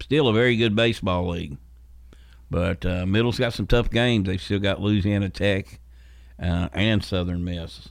still 0.00 0.28
a 0.28 0.32
very 0.32 0.56
good 0.56 0.76
baseball 0.76 1.28
league. 1.28 1.56
But 2.50 2.84
uh, 2.84 3.06
Middle's 3.06 3.38
got 3.38 3.54
some 3.54 3.66
tough 3.66 3.90
games. 3.90 4.26
They've 4.26 4.40
still 4.40 4.58
got 4.58 4.80
Louisiana 4.80 5.30
Tech 5.30 5.80
uh, 6.40 6.68
and 6.72 7.02
Southern 7.02 7.42
Miss 7.42 7.88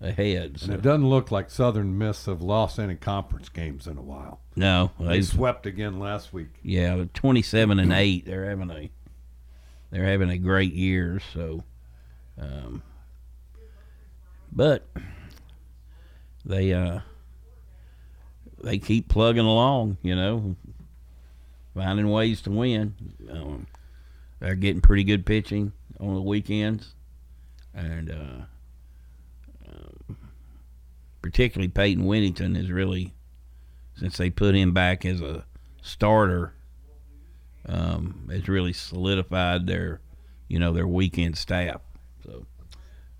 ahead. 0.00 0.58
So. 0.58 0.66
And 0.66 0.74
it 0.74 0.82
doesn't 0.82 1.08
look 1.08 1.30
like 1.30 1.50
Southern 1.50 1.98
Miss 1.98 2.26
have 2.26 2.42
lost 2.42 2.78
any 2.78 2.94
conference 2.94 3.48
games 3.48 3.86
in 3.86 3.98
a 3.98 4.02
while. 4.02 4.40
No, 4.56 4.90
they 4.98 5.22
swept 5.22 5.66
again 5.66 5.98
last 5.98 6.32
week. 6.32 6.48
Yeah, 6.62 7.04
twenty-seven 7.14 7.78
and 7.78 7.92
eight. 7.92 8.26
They're 8.26 8.48
having 8.48 8.70
a 8.70 8.90
they're 9.90 10.06
having 10.06 10.30
a 10.30 10.38
great 10.38 10.72
year. 10.72 11.20
So, 11.32 11.64
um, 12.38 12.82
but 14.52 14.88
they 16.44 16.72
uh, 16.72 17.00
they 18.62 18.78
keep 18.78 19.08
plugging 19.08 19.46
along. 19.46 19.98
You 20.02 20.16
know, 20.16 20.56
finding 21.74 22.10
ways 22.10 22.42
to 22.42 22.50
win. 22.50 22.94
Um, 23.30 23.66
they're 24.40 24.56
getting 24.56 24.82
pretty 24.82 25.04
good 25.04 25.24
pitching 25.24 25.72
on 25.98 26.14
the 26.14 26.22
weekends, 26.22 26.94
and 27.74 28.10
uh, 28.10 28.44
particularly 31.30 31.68
Peyton 31.68 32.06
Whittington 32.06 32.56
is 32.56 32.72
really 32.72 33.14
since 33.94 34.16
they 34.16 34.30
put 34.30 34.56
him 34.56 34.72
back 34.72 35.04
as 35.04 35.20
a 35.20 35.44
starter, 35.80 36.54
um, 37.66 38.28
has 38.32 38.48
really 38.48 38.72
solidified 38.72 39.68
their 39.68 40.00
you 40.48 40.58
know 40.58 40.72
their 40.72 40.88
weekend 40.88 41.38
staff. 41.38 41.82
So 42.24 42.46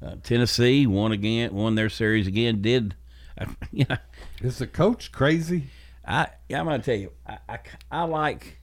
uh, 0.05 0.17
Tennessee 0.25 0.89
won 0.89 1.13
again, 1.13 1.55
won 1.55 1.77
their 1.77 1.89
series 1.89 2.27
again. 2.27 2.61
Did 2.61 2.97
uh, 3.39 3.47
yeah? 3.71 3.99
Is 4.41 4.59
the 4.59 4.67
coach 4.67 5.13
crazy? 5.13 5.71
I 6.05 6.31
yeah, 6.49 6.59
I'm 6.59 6.67
gonna 6.67 6.81
tell 6.81 6.97
you, 6.97 7.13
I, 7.25 7.39
I, 7.49 7.59
I 7.93 8.03
like. 8.05 8.57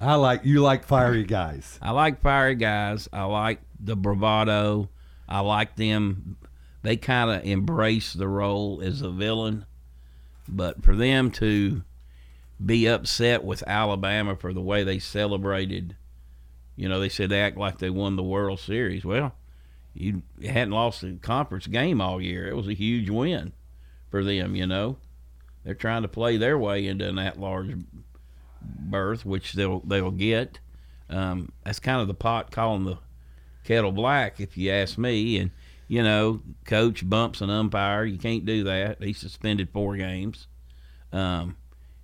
I 0.00 0.14
like 0.14 0.44
you 0.44 0.60
like 0.60 0.84
fiery 0.84 1.24
guys. 1.24 1.78
I 1.82 1.90
like 1.92 2.20
fiery 2.20 2.56
guys. 2.56 3.08
I 3.12 3.24
like 3.24 3.60
the 3.78 3.94
bravado. 3.94 4.90
I 5.28 5.40
like 5.40 5.76
them. 5.76 6.36
They 6.82 6.96
kind 6.96 7.30
of 7.30 7.44
embrace 7.44 8.12
the 8.12 8.28
role 8.28 8.80
as 8.82 9.02
a 9.02 9.10
villain, 9.10 9.66
but 10.48 10.82
for 10.82 10.94
them 10.94 11.30
to 11.32 11.82
be 12.64 12.86
upset 12.86 13.44
with 13.44 13.62
Alabama 13.66 14.36
for 14.36 14.52
the 14.52 14.60
way 14.60 14.84
they 14.84 14.98
celebrated, 14.98 15.96
you 16.76 16.88
know, 16.88 17.00
they 17.00 17.08
said 17.08 17.30
they 17.30 17.40
act 17.40 17.56
like 17.56 17.78
they 17.78 17.90
won 17.90 18.16
the 18.16 18.22
World 18.22 18.60
Series. 18.60 19.04
Well, 19.04 19.34
you 19.94 20.22
hadn't 20.42 20.70
lost 20.70 21.02
a 21.02 21.14
conference 21.20 21.66
game 21.66 22.00
all 22.00 22.20
year. 22.20 22.46
It 22.46 22.56
was 22.56 22.68
a 22.68 22.74
huge 22.74 23.10
win 23.10 23.52
for 24.10 24.22
them. 24.22 24.54
You 24.54 24.66
know, 24.66 24.98
they're 25.64 25.74
trying 25.74 26.02
to 26.02 26.08
play 26.08 26.36
their 26.36 26.56
way 26.56 26.86
into 26.86 27.08
an 27.08 27.18
at-large 27.18 27.76
berth, 28.62 29.24
which 29.24 29.54
they'll 29.54 29.80
they'll 29.80 30.12
get. 30.12 30.60
Um, 31.10 31.50
that's 31.64 31.80
kind 31.80 32.00
of 32.00 32.06
the 32.06 32.14
pot 32.14 32.52
calling 32.52 32.84
the 32.84 32.98
kettle 33.64 33.92
black, 33.92 34.40
if 34.40 34.56
you 34.56 34.70
ask 34.70 34.98
me. 34.98 35.38
And 35.38 35.50
you 35.88 36.02
know, 36.02 36.40
coach 36.66 37.08
bumps 37.08 37.40
an 37.40 37.50
umpire. 37.50 38.04
You 38.04 38.18
can't 38.18 38.44
do 38.44 38.64
that. 38.64 39.02
He 39.02 39.14
suspended 39.14 39.70
four 39.70 39.96
games. 39.96 40.46
Um, 41.12 41.56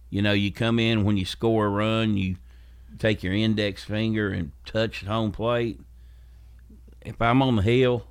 you 0.09 0.23
know, 0.23 0.33
you 0.33 0.51
come 0.51 0.79
in 0.79 1.05
when 1.05 1.19
you 1.19 1.27
score 1.27 1.67
a 1.67 1.69
run, 1.69 2.17
you 2.17 2.37
take 2.99 3.23
your 3.23 3.35
index 3.35 3.85
finger 3.85 4.31
and 4.31 4.53
touch 4.65 5.05
home 5.05 5.33
plate. 5.33 5.81
If 7.03 7.21
I'm 7.21 7.43
on 7.43 7.57
the 7.57 7.63
hill, 7.63 8.07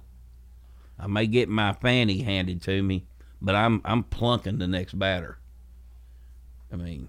I 1.00 1.08
may 1.08 1.26
get 1.26 1.50
my 1.50 1.74
fanny 1.74 2.22
handed 2.22 2.62
to 2.64 2.84
me, 2.84 3.06
but 3.42 3.56
I'm 3.56 3.82
I'm 3.84 4.04
plunking 4.04 4.60
the 4.60 4.68
next 4.68 4.98
batter. 5.00 5.40
I 6.72 6.76
mean, 6.76 7.08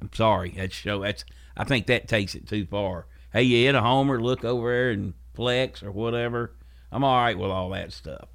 I'm 0.00 0.10
sorry. 0.14 0.54
That's 0.56 0.74
show. 0.74 1.02
That's 1.02 1.24
I 1.56 1.64
think 1.64 1.86
that 1.86 2.08
takes 2.08 2.34
it 2.34 2.48
too 2.48 2.64
far. 2.66 3.06
Hey, 3.32 3.42
you 3.42 3.66
hit 3.66 3.74
a 3.74 3.82
homer, 3.82 4.22
look 4.22 4.44
over 4.44 4.72
there 4.72 4.90
and 4.90 5.12
flex 5.34 5.82
or 5.82 5.92
whatever. 5.92 6.52
I'm 6.92 7.04
all 7.04 7.16
right 7.16 7.38
with 7.38 7.50
all 7.50 7.70
that 7.70 7.92
stuff. 7.92 8.28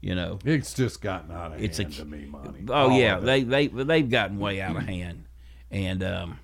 You 0.00 0.16
know, 0.16 0.40
it's 0.44 0.74
just 0.74 1.00
gotten 1.00 1.30
out 1.30 1.52
of 1.52 1.62
it's 1.62 1.78
hand 1.78 1.92
a, 1.92 1.96
to 1.96 2.04
me, 2.04 2.24
money. 2.26 2.64
Oh 2.68 2.72
All 2.72 2.90
yeah, 2.90 3.20
they 3.20 3.44
they 3.44 3.68
they've 3.68 4.10
gotten 4.10 4.38
way 4.40 4.60
out 4.60 4.74
of 4.74 4.82
hand, 4.82 5.26
and 5.70 6.02
um, 6.02 6.40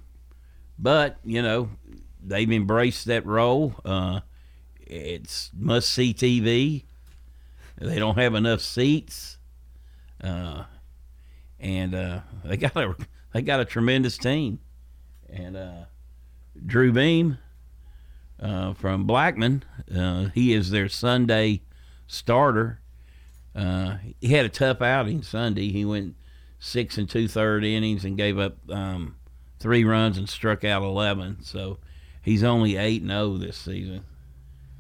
but 0.78 1.18
you 1.24 1.42
know 1.42 1.68
they've 2.22 2.50
embraced 2.50 3.06
that 3.06 3.26
role. 3.26 3.74
Uh, 3.84 4.20
it's 4.80 5.50
must 5.58 5.92
see 5.92 6.14
TV. 6.14 6.84
They 7.80 7.98
don't 7.98 8.16
have 8.16 8.34
enough 8.34 8.61
seats, 8.61 9.38
uh, 10.22 10.64
and 11.58 11.94
uh, 11.96 12.20
they 12.44 12.56
got 12.56 12.76
a 12.76 12.94
they 13.32 13.42
got 13.42 13.58
a 13.58 13.64
tremendous 13.64 14.18
team, 14.18 14.61
and 15.28 15.56
uh, 15.56 15.84
Drew 16.64 16.92
Beam 16.92 17.38
uh, 18.40 18.74
from 18.74 19.05
Blackman, 19.05 19.64
uh, 19.94 20.27
he 20.35 20.53
is 20.53 20.70
their 20.70 20.88
Sunday 20.88 21.62
starter. 22.07 22.81
Uh, 23.55 23.96
he 24.20 24.29
had 24.29 24.46
a 24.46 24.51
tough 24.51 24.81
outing 24.81 25.22
Sunday. 25.22 25.70
He 25.70 25.85
went 25.85 26.14
six 26.59 26.98
and 26.98 27.09
two 27.09 27.29
third 27.29 27.64
innings 27.64 28.05
and 28.05 28.16
gave 28.16 28.38
up 28.38 28.57
um, 28.70 29.16
three 29.59 29.85
runs 29.85 30.18
and 30.18 30.29
struck 30.29 30.64
out 30.64 30.83
eleven. 30.83 31.42
So 31.42 31.79
he's 32.22 32.44
only 32.44 32.77
eight 32.77 33.03
and 33.03 33.11
zero 33.11 33.37
this 33.37 33.57
season. 33.57 34.05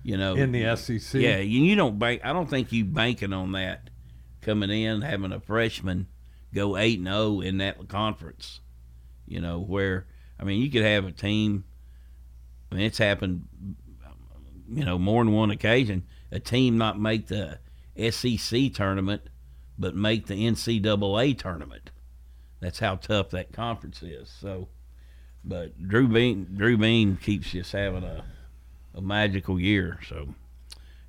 You 0.02 0.16
know, 0.16 0.36
In 0.36 0.52
the 0.52 0.76
SEC? 0.76 1.20
Yeah, 1.20 1.38
you, 1.38 1.62
you 1.64 1.76
don't 1.76 1.98
bank. 1.98 2.22
I 2.24 2.32
don't 2.32 2.48
think 2.48 2.72
you 2.72 2.84
banking 2.84 3.32
on 3.32 3.52
that 3.52 3.90
coming 4.40 4.70
in 4.70 5.02
having 5.02 5.32
a 5.32 5.40
freshman 5.40 6.06
go 6.54 6.76
eight 6.76 6.98
and 6.98 7.08
zero 7.08 7.40
in 7.40 7.58
that 7.58 7.88
conference. 7.88 8.60
You 9.26 9.40
know 9.40 9.58
where 9.58 10.06
I 10.38 10.44
mean 10.44 10.62
you 10.62 10.70
could 10.70 10.84
have 10.84 11.04
a 11.04 11.12
team. 11.12 11.64
I 12.70 12.74
mean 12.74 12.84
it's 12.84 12.98
happened. 12.98 13.46
You 14.70 14.84
know 14.84 14.98
more 14.98 15.24
than 15.24 15.32
one 15.32 15.50
occasion. 15.50 16.04
A 16.30 16.38
team 16.38 16.76
not 16.76 17.00
make 17.00 17.28
the 17.28 17.58
SEC 18.10 18.72
tournament, 18.74 19.22
but 19.78 19.94
make 19.94 20.26
the 20.26 20.34
NCAA 20.34 21.38
tournament. 21.38 21.90
That's 22.60 22.78
how 22.78 22.96
tough 22.96 23.30
that 23.30 23.52
conference 23.52 24.02
is. 24.02 24.28
So, 24.28 24.68
but 25.44 25.88
Drew 25.88 26.08
Beam, 26.08 26.48
Drew 26.56 26.76
Beam 26.76 27.16
keeps 27.16 27.50
just 27.50 27.72
having 27.72 28.02
a, 28.02 28.24
a 28.94 29.00
magical 29.00 29.58
year. 29.58 30.00
So, 30.08 30.34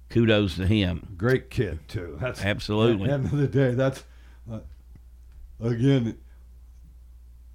kudos 0.09 0.55
to 0.55 0.67
him. 0.67 1.15
Great 1.17 1.49
kid 1.49 1.79
too. 1.87 2.17
That's 2.21 2.41
Absolutely. 2.41 3.05
At 3.05 3.07
the 3.07 3.13
end 3.13 3.25
of 3.25 3.39
the 3.39 3.47
day, 3.47 3.71
that's 3.73 4.03
uh, 4.51 4.59
again 5.59 6.17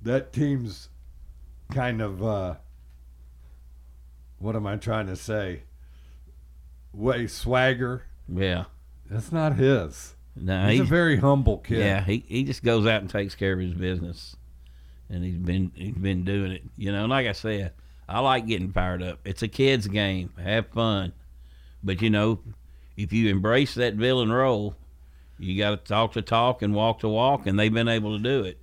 that 0.02 0.32
team's 0.32 0.90
kind 1.72 2.02
of 2.02 2.22
uh, 2.22 2.54
what 4.44 4.54
am 4.54 4.66
I 4.66 4.76
trying 4.76 5.06
to 5.06 5.16
say? 5.16 5.62
Way 6.92 7.26
swagger. 7.28 8.04
Yeah. 8.28 8.64
That's 9.08 9.32
not 9.32 9.56
his. 9.56 10.14
No, 10.36 10.68
he's, 10.68 10.80
a 10.80 10.84
very 10.84 11.16
humble 11.16 11.58
kid. 11.58 11.78
Yeah, 11.78 12.04
he, 12.04 12.24
he 12.28 12.44
just 12.44 12.62
goes 12.62 12.86
out 12.86 13.00
and 13.00 13.08
takes 13.08 13.34
care 13.34 13.54
of 13.54 13.60
his 13.60 13.72
business, 13.72 14.36
and 15.08 15.24
he's 15.24 15.38
been 15.38 15.72
he's 15.74 15.94
been 15.94 16.24
doing 16.24 16.52
it. 16.52 16.62
You 16.76 16.92
know, 16.92 17.02
and 17.04 17.10
like 17.10 17.26
I 17.26 17.32
said, 17.32 17.72
I 18.06 18.18
like 18.20 18.46
getting 18.46 18.70
fired 18.70 19.02
up. 19.02 19.20
It's 19.24 19.42
a 19.42 19.48
kids' 19.48 19.86
game. 19.86 20.32
Have 20.42 20.66
fun, 20.68 21.12
but 21.82 22.02
you 22.02 22.10
know, 22.10 22.40
if 22.96 23.12
you 23.12 23.30
embrace 23.30 23.74
that 23.74 23.94
villain 23.94 24.32
role, 24.32 24.74
you 25.38 25.56
got 25.56 25.70
to 25.70 25.76
talk 25.76 26.12
the 26.14 26.22
talk 26.22 26.62
and 26.62 26.74
walk 26.74 27.00
the 27.00 27.08
walk, 27.08 27.46
and 27.46 27.58
they've 27.58 27.72
been 27.72 27.88
able 27.88 28.16
to 28.16 28.22
do 28.22 28.42
it. 28.42 28.58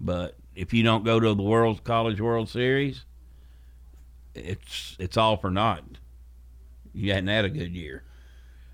But 0.00 0.36
if 0.54 0.72
you 0.72 0.82
don't 0.84 1.04
go 1.04 1.18
to 1.18 1.34
the 1.34 1.42
World 1.42 1.82
College 1.82 2.20
World 2.20 2.48
Series, 2.48 3.04
it's 4.36 4.96
it's 4.98 5.16
all 5.16 5.36
for 5.36 5.50
naught. 5.50 5.82
You 6.92 7.12
hadn't 7.12 7.28
had 7.28 7.44
a 7.44 7.50
good 7.50 7.74
year. 7.74 8.02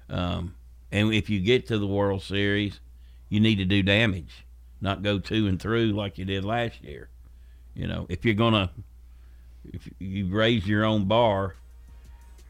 Um, 0.09 0.55
and 0.91 1.13
if 1.13 1.31
you 1.31 1.41
get 1.41 1.67
to 1.69 1.79
the 1.79 1.87
World 1.87 2.23
Series, 2.23 2.81
you 3.29 3.41
need 3.41 3.57
to 3.57 3.65
do 3.65 3.83
damage, 3.83 4.45
not 4.81 5.03
go 5.03 5.19
two 5.19 5.47
and 5.47 5.61
through 5.61 5.93
like 5.93 6.19
you 6.19 6.25
did 6.25 6.45
last 6.45 6.83
year. 6.83 7.09
You 7.75 7.87
know, 7.87 8.07
if 8.09 8.25
you're 8.25 8.35
gonna, 8.35 8.71
if 9.73 9.89
you 9.99 10.27
raise 10.27 10.67
your 10.67 10.85
own 10.85 11.07
bar 11.07 11.57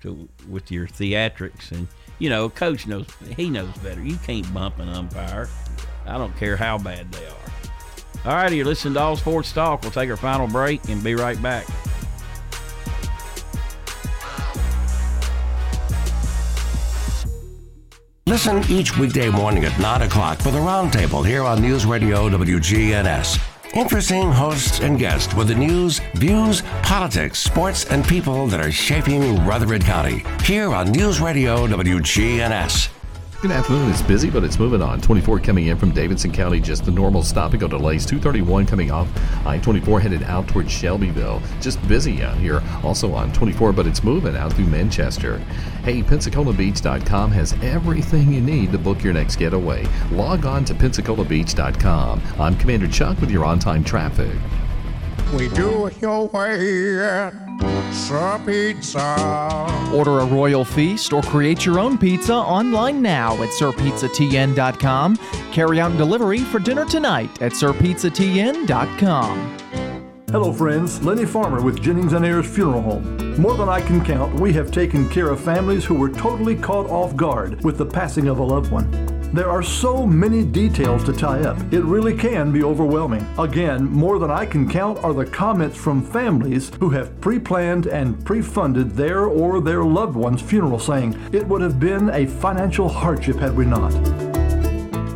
to 0.03 0.29
with 0.49 0.71
your 0.71 0.87
theatrics, 0.87 1.71
and 1.71 1.87
you 2.19 2.29
know, 2.29 2.47
a 2.47 2.51
coach 2.51 2.87
knows 2.87 3.07
he 3.37 3.49
knows 3.49 3.77
better. 3.79 4.03
You 4.03 4.17
can't 4.17 4.53
bump 4.53 4.79
an 4.81 4.89
umpire. 4.89 5.49
I 6.07 6.19
don't 6.19 6.37
care 6.37 6.57
how 6.57 6.79
bad 6.79 7.11
they 7.13 7.27
are. 7.27 7.43
All 8.25 8.35
right, 8.35 8.53
you're 8.53 8.65
listening 8.65 8.95
to 8.95 9.01
All 9.01 9.17
Sports 9.17 9.53
Talk. 9.53 9.83
We'll 9.83 9.91
take 9.91 10.11
our 10.11 10.17
final 10.17 10.47
break 10.47 10.89
and 10.89 11.03
be 11.03 11.15
right 11.15 11.41
back. 11.41 11.67
Listen 18.33 18.65
each 18.71 18.97
weekday 18.97 19.29
morning 19.29 19.67
at 19.67 19.79
9 19.79 20.01
o'clock 20.01 20.39
for 20.39 20.51
the 20.51 20.59
Roundtable 20.59 21.23
here 21.23 21.43
on 21.43 21.61
News 21.61 21.85
Radio 21.85 22.31
WGNS. 22.31 23.39
Interesting 23.75 24.33
hosts 24.33 24.81
and 24.81 24.99
guests 24.99 25.35
with 25.35 25.49
the 25.49 25.55
news, 25.55 26.01
views, 26.15 26.63
politics, 26.83 27.41
sports, 27.41 27.85
and 27.85 28.03
people 28.03 28.47
that 28.47 28.59
are 28.59 28.73
shaping 28.73 29.45
Rutherford 29.45 29.85
County 29.85 30.25
here 30.45 30.73
on 30.73 30.93
News 30.93 31.21
Radio 31.21 31.67
WGNS. 31.67 32.92
Good 33.43 33.51
afternoon. 33.51 33.91
It's 33.91 34.03
busy, 34.03 34.31
but 34.31 34.45
it's 34.45 34.61
moving 34.61 34.81
on. 34.83 35.01
24 35.01 35.41
coming 35.41 35.67
in 35.67 35.77
from 35.77 35.91
Davidson 35.91 36.31
County, 36.31 36.61
just 36.61 36.85
the 36.85 36.93
normal 36.93 37.25
stopping 37.25 37.59
go 37.59 37.67
delays. 37.67 38.07
231 38.07 38.67
coming 38.67 38.93
off 38.93 39.09
I 39.45 39.59
24 39.59 39.99
headed 39.99 40.23
out 40.23 40.47
towards 40.47 40.71
Shelbyville. 40.71 41.43
Just 41.61 41.85
busy 41.89 42.23
out 42.23 42.37
here. 42.37 42.63
Also 42.85 43.13
on 43.13 43.33
24, 43.33 43.73
but 43.73 43.85
it's 43.85 44.05
moving 44.05 44.37
out 44.37 44.53
through 44.53 44.67
Manchester. 44.67 45.39
Hey, 45.83 46.05
PensacolaBeach.com 46.05 47.33
has 47.33 47.55
everything 47.55 48.33
you 48.33 48.41
need 48.41 48.71
to 48.71 48.79
book 48.79 49.03
your 49.03 49.13
next 49.13 49.35
getaway. 49.35 49.89
Log 50.13 50.47
on 50.47 50.65
to 50.67 50.75
PensacolaBeach.com. 50.75 52.23
I'm 52.39 52.57
Commander 52.59 52.87
Chuck 52.87 53.21
with 53.21 53.33
your 53.33 53.45
on 53.45 53.59
time 53.59 53.83
traffic. 53.83 54.39
We 55.33 55.49
do 55.49 55.87
it 55.87 56.01
your 56.01 56.29
way 56.29 57.03
at 57.03 57.33
Sir 57.93 58.41
Pizza. 58.45 59.91
Order 59.95 60.21
a 60.21 60.27
royal 60.27 60.65
feast 60.65 61.13
or 61.13 61.23
create 61.23 61.65
your 61.65 61.79
own 61.79 61.97
pizza 61.97 62.35
online 62.35 63.01
now 63.01 63.35
at 63.43 63.49
sirpizzatn.com. 63.51 65.17
Carry 65.53 65.81
out 65.81 65.91
and 65.91 65.99
delivery 65.99 66.41
for 66.41 66.59
dinner 66.59 66.85
tonight 66.85 67.41
at 67.41 67.53
sirpizzatn.com. 67.53 69.59
Hello, 70.31 70.53
friends. 70.53 71.03
Lenny 71.03 71.27
Farmer 71.27 71.63
with 71.63 71.83
Jennings 71.83 72.13
and 72.13 72.25
Ayers 72.25 72.47
Funeral 72.47 72.83
Home. 72.83 73.41
More 73.41 73.55
than 73.55 73.69
I 73.69 73.81
can 73.81 74.05
count, 74.05 74.39
we 74.39 74.53
have 74.53 74.71
taken 74.71 75.09
care 75.09 75.29
of 75.29 75.41
families 75.41 75.85
who 75.85 75.95
were 75.95 76.11
totally 76.11 76.57
caught 76.57 76.91
off 76.91 77.17
guard 77.17 77.63
with 77.65 77.79
the 77.79 77.87
passing 77.87 78.29
of 78.29 78.39
a 78.39 78.43
loved 78.43 78.71
one. 78.71 79.22
There 79.33 79.49
are 79.49 79.63
so 79.63 80.07
many 80.07 80.45
details 80.45 81.03
to 81.05 81.13
tie 81.15 81.41
up, 81.41 81.57
it 81.73 81.83
really 81.85 82.15
can 82.15 82.53
be 82.53 82.63
overwhelming. 82.63 83.27
Again, 83.39 83.87
more 83.87 84.19
than 84.19 84.31
I 84.31 84.45
can 84.45 84.69
count 84.69 85.03
are 85.03 85.15
the 85.15 85.25
comments 85.25 85.79
from 85.79 86.03
families 86.03 86.71
who 86.81 86.91
have 86.91 87.19
pre 87.23 87.39
planned 87.39 87.87
and 87.87 88.23
pre 88.27 88.43
funded 88.43 88.91
their 88.91 89.25
or 89.25 89.63
their 89.63 89.85
loved 89.85 90.17
one's 90.17 90.43
funeral, 90.43 90.79
saying, 90.79 91.19
It 91.33 91.47
would 91.49 91.63
have 91.63 91.81
been 91.81 92.11
a 92.11 92.27
financial 92.27 92.91
hardship 92.91 93.37
had 93.37 93.57
we 93.57 93.65
not. 93.65 94.32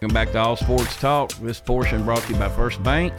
Welcome 0.00 0.14
back 0.14 0.30
to 0.30 0.38
All 0.38 0.54
Sports 0.54 0.94
Talk. 1.00 1.32
This 1.38 1.58
portion 1.58 2.04
brought 2.04 2.22
to 2.22 2.32
you 2.32 2.38
by 2.38 2.48
First 2.48 2.80
Bank. 2.84 3.12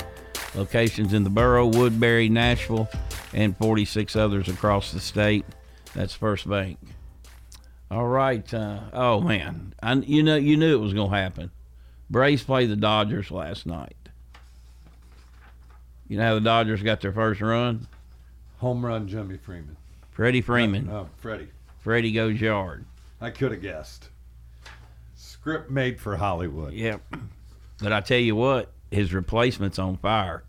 Locations 0.56 1.14
in 1.14 1.26
the 1.26 1.30
borough, 1.30 1.68
Woodbury, 1.68 2.30
Nashville, 2.30 2.88
and 3.34 3.58
46 3.58 4.16
others 4.16 4.48
across 4.48 4.94
the 4.94 5.02
state. 5.02 5.44
That's 5.94 6.14
First 6.14 6.48
Bank. 6.48 6.78
All 7.92 8.08
right. 8.08 8.54
Uh, 8.54 8.82
oh 8.94 9.22
man, 9.22 9.74
I, 9.82 9.94
you 9.94 10.24
know 10.24 10.36
you 10.36 10.58
knew 10.58 10.76
it 10.76 10.82
was 10.82 10.94
going 10.94 11.10
to 11.12 11.18
happen. 11.18 11.52
Braves 12.10 12.44
played 12.44 12.70
the 12.70 12.76
Dodgers 12.76 13.32
last 13.32 13.66
night. 13.66 13.96
You 16.08 16.18
know 16.18 16.24
how 16.24 16.34
the 16.36 16.42
Dodgers 16.42 16.82
got 16.82 17.02
their 17.02 17.14
first 17.14 17.42
run? 17.42 17.88
Home 18.58 18.86
run, 18.86 19.08
Jimmy 19.08 19.38
Freeman. 19.38 19.78
Freddie 20.12 20.42
Freeman. 20.42 20.90
Oh, 20.90 21.08
Freddie. 21.18 21.50
Freddie 21.80 22.12
goes 22.12 22.42
yard. 22.42 22.86
I 23.22 23.30
could 23.30 23.52
have 23.52 23.62
guessed. 23.62 24.10
Script 25.16 25.70
made 25.70 26.00
for 26.00 26.18
Hollywood. 26.18 26.74
Yep. 26.74 27.02
But 27.82 27.94
I 27.94 28.02
tell 28.02 28.18
you 28.18 28.36
what, 28.36 28.72
his 28.92 29.14
replacement's 29.14 29.80
on 29.80 29.98
fire. 29.98 30.44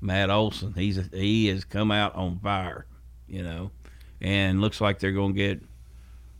Matt 0.00 0.30
Olson, 0.30 0.72
he's 0.74 0.98
he 1.12 1.48
has 1.48 1.64
come 1.64 1.90
out 1.90 2.14
on 2.14 2.38
fire, 2.38 2.86
you 3.28 3.42
know, 3.42 3.70
and 4.20 4.60
looks 4.60 4.80
like 4.80 4.98
they're 4.98 5.12
going 5.12 5.34
to 5.34 5.38
get 5.38 5.62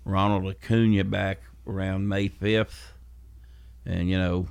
Ronald 0.05 0.47
Acuna 0.47 1.05
back 1.05 1.41
around 1.67 2.09
May 2.09 2.29
fifth, 2.29 2.93
and 3.87 4.09
you 4.09 4.19
know, 4.19 4.49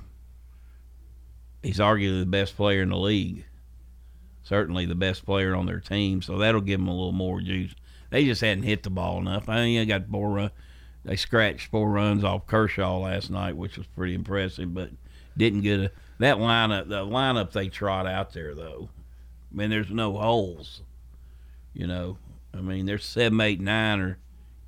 he's 1.62 1.78
arguably 1.78 2.20
the 2.20 2.26
best 2.26 2.56
player 2.56 2.82
in 2.82 2.90
the 2.90 2.96
league, 2.96 3.44
certainly 4.42 4.86
the 4.86 4.94
best 4.94 5.24
player 5.24 5.54
on 5.54 5.66
their 5.66 5.80
team, 5.80 6.22
so 6.22 6.38
that'll 6.38 6.60
give 6.60 6.80
them 6.80 6.88
a 6.88 6.94
little 6.94 7.12
more 7.12 7.40
juice. 7.40 7.74
They 8.10 8.24
just 8.24 8.40
hadn't 8.40 8.64
hit 8.64 8.82
the 8.82 8.90
ball 8.90 9.18
enough. 9.18 9.48
I 9.48 9.64
mean, 9.64 9.78
they 9.78 9.86
got 9.86 10.08
four 10.08 10.30
run, 10.30 10.50
they 11.04 11.16
scratched 11.16 11.70
four 11.70 11.90
runs 11.90 12.24
off 12.24 12.46
Kershaw 12.46 12.98
last 12.98 13.30
night, 13.30 13.56
which 13.56 13.78
was 13.78 13.86
pretty 13.86 14.14
impressive, 14.14 14.74
but 14.74 14.90
didn't 15.36 15.62
get 15.62 15.80
a 15.80 15.92
that 16.18 16.36
lineup. 16.36 16.88
The 16.88 17.04
lineup 17.04 17.52
they 17.52 17.68
trot 17.68 18.06
out 18.06 18.32
there 18.32 18.54
though, 18.54 18.90
I 19.52 19.56
mean, 19.56 19.70
there's 19.70 19.90
no 19.90 20.12
holes. 20.12 20.82
You 21.72 21.86
know, 21.86 22.18
I 22.54 22.60
mean, 22.60 22.86
there's 22.86 23.04
seven, 23.04 23.40
eight, 23.40 23.60
nine, 23.60 24.00
or 24.00 24.18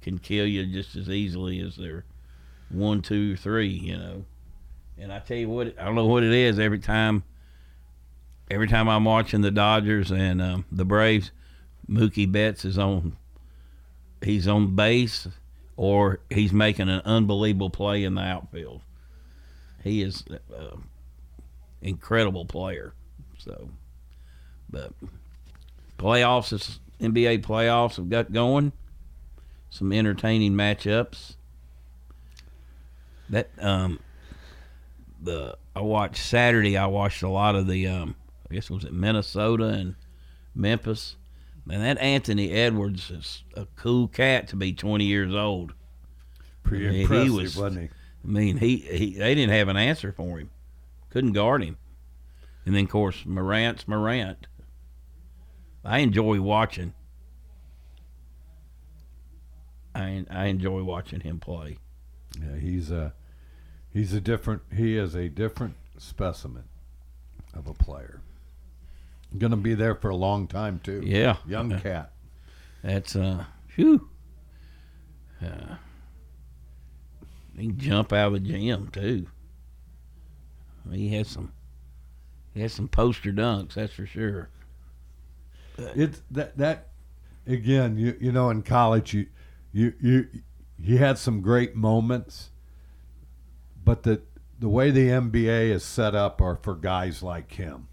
can 0.01 0.19
kill 0.19 0.47
you 0.47 0.67
just 0.67 0.97
as 0.97 1.09
easily 1.09 1.61
as 1.61 1.77
their 1.77 2.05
one, 2.71 3.03
two, 3.03 3.37
three. 3.37 3.69
You 3.69 3.97
know, 3.97 4.25
and 4.99 5.13
I 5.13 5.19
tell 5.19 5.37
you 5.37 5.49
what, 5.49 5.79
I 5.79 5.85
don't 5.85 5.95
know 5.95 6.07
what 6.07 6.23
it 6.23 6.33
is. 6.33 6.59
Every 6.59 6.79
time, 6.79 7.25
every 8.51 8.69
time 8.69 8.89
I'm 8.89 9.05
watching 9.05 9.41
the 9.41 9.51
Dodgers 9.51 10.11
and 10.11 10.41
um, 10.41 10.65
the 10.71 10.85
Braves, 10.85 11.31
Mookie 11.89 12.31
Betts 12.31 12.65
is 12.65 12.79
on. 12.79 13.17
He's 14.23 14.47
on 14.47 14.77
base, 14.77 15.27
or 15.77 16.21
he's 16.31 16.53
making 16.53 16.89
an 16.89 17.03
unbelievable 17.05 17.71
play 17.71 18.05
in 18.05 18.15
the 18.15 18.23
outfield. 18.23 18.83
He 19.83 20.01
is 20.01 20.23
uh, 20.57 20.77
incredible 21.81 22.45
player. 22.45 22.95
So, 23.39 23.69
but 24.71 24.93
playoffs 25.99 26.53
is 26.53 26.79
NBA 27.03 27.43
playoffs 27.43 27.97
have 27.97 28.09
got 28.09 28.33
going. 28.33 28.73
Some 29.71 29.93
entertaining 29.93 30.53
matchups. 30.53 31.37
That 33.31 33.51
um, 33.59 33.99
the 35.21 35.57
I 35.75 35.81
watched 35.81 36.23
Saturday. 36.23 36.77
I 36.77 36.87
watched 36.87 37.23
a 37.23 37.29
lot 37.29 37.57
of 37.57 37.67
the 37.67 37.87
um, 37.87 38.15
I 38.51 38.55
guess 38.55 38.65
it 38.65 38.75
was 38.75 38.85
it 38.85 38.93
Minnesota 38.93 39.69
and 39.69 39.95
Memphis. 40.55 41.17
Man, 41.65 41.81
that 41.81 41.99
Anthony 41.99 42.51
Edwards 42.53 43.11
is 43.11 43.45
a 43.55 43.67
cool 43.77 44.09
cat 44.09 44.49
to 44.49 44.57
be 44.57 44.73
20 44.73 45.05
years 45.05 45.33
old. 45.33 45.73
Pretty 46.65 46.89
I 46.89 46.91
mean, 46.91 47.01
impressive, 47.03 47.33
was, 47.33 47.57
wasn't 47.57 47.83
he? 47.83 47.89
I 48.25 48.27
mean, 48.29 48.57
he, 48.59 48.77
he 48.79 49.15
they 49.15 49.35
didn't 49.35 49.55
have 49.55 49.69
an 49.69 49.77
answer 49.77 50.13
for 50.13 50.39
him. 50.39 50.51
Couldn't 51.11 51.33
guard 51.33 51.63
him. 51.63 51.77
And 52.65 52.75
then, 52.75 52.85
of 52.85 52.91
course, 52.91 53.25
Morant's 53.25 53.89
Morant. 53.89 54.47
I 55.85 55.99
enjoy 55.99 56.41
watching. 56.41 56.95
I 59.95 60.25
I 60.31 60.47
enjoy 60.47 60.83
watching 60.83 61.21
him 61.21 61.39
play. 61.39 61.79
Yeah, 62.41 62.57
he's 62.59 62.91
a 62.91 63.13
he's 63.93 64.13
a 64.13 64.21
different. 64.21 64.63
He 64.75 64.97
is 64.97 65.15
a 65.15 65.29
different 65.29 65.75
specimen 65.99 66.65
of 67.55 67.67
a 67.67 67.75
player. 67.75 68.21
Going 69.37 69.51
to 69.51 69.57
be 69.57 69.75
there 69.75 69.95
for 69.95 70.11
a 70.11 70.17
long 70.17 70.47
time 70.47 70.81
too. 70.83 71.03
Yeah, 71.05 71.37
young 71.47 71.73
Uh, 71.73 71.81
cat. 71.81 72.13
That's 72.83 73.17
uh, 73.17 73.45
whew. 73.77 74.09
Uh, 75.43 75.77
he 77.57 77.67
can 77.69 77.79
jump 77.79 78.13
out 78.13 78.29
of 78.29 78.33
the 78.35 78.41
gym 78.41 78.89
too. 78.93 79.27
He 80.91 81.15
has 81.15 81.29
some. 81.29 81.53
He 82.55 82.61
has 82.61 82.73
some 82.75 82.89
poster 82.89 83.33
dunks, 83.33 83.75
that's 83.75 83.95
for 83.95 84.05
sure. 84.07 84.51
It's 85.95 86.23
that 86.31 86.57
that 86.59 86.89
again. 87.47 87.97
You 87.97 88.17
you 88.21 88.33
know 88.33 88.51
in 88.51 88.63
college 88.63 89.15
you 89.15 89.27
you 89.73 89.93
you 90.01 90.29
he 90.83 90.97
had 90.97 91.19
some 91.19 91.41
great 91.41 91.75
moments, 91.77 92.51
but 93.85 94.03
the 94.03 94.23
the 94.59 94.69
way 94.69 94.91
the 94.91 95.09
NBA 95.09 95.71
is 95.71 95.83
set 95.85 96.15
up 96.15 96.41
are 96.41 96.57
for 96.57 96.75
guys 96.75 97.23
like 97.23 97.53
him 97.53 97.89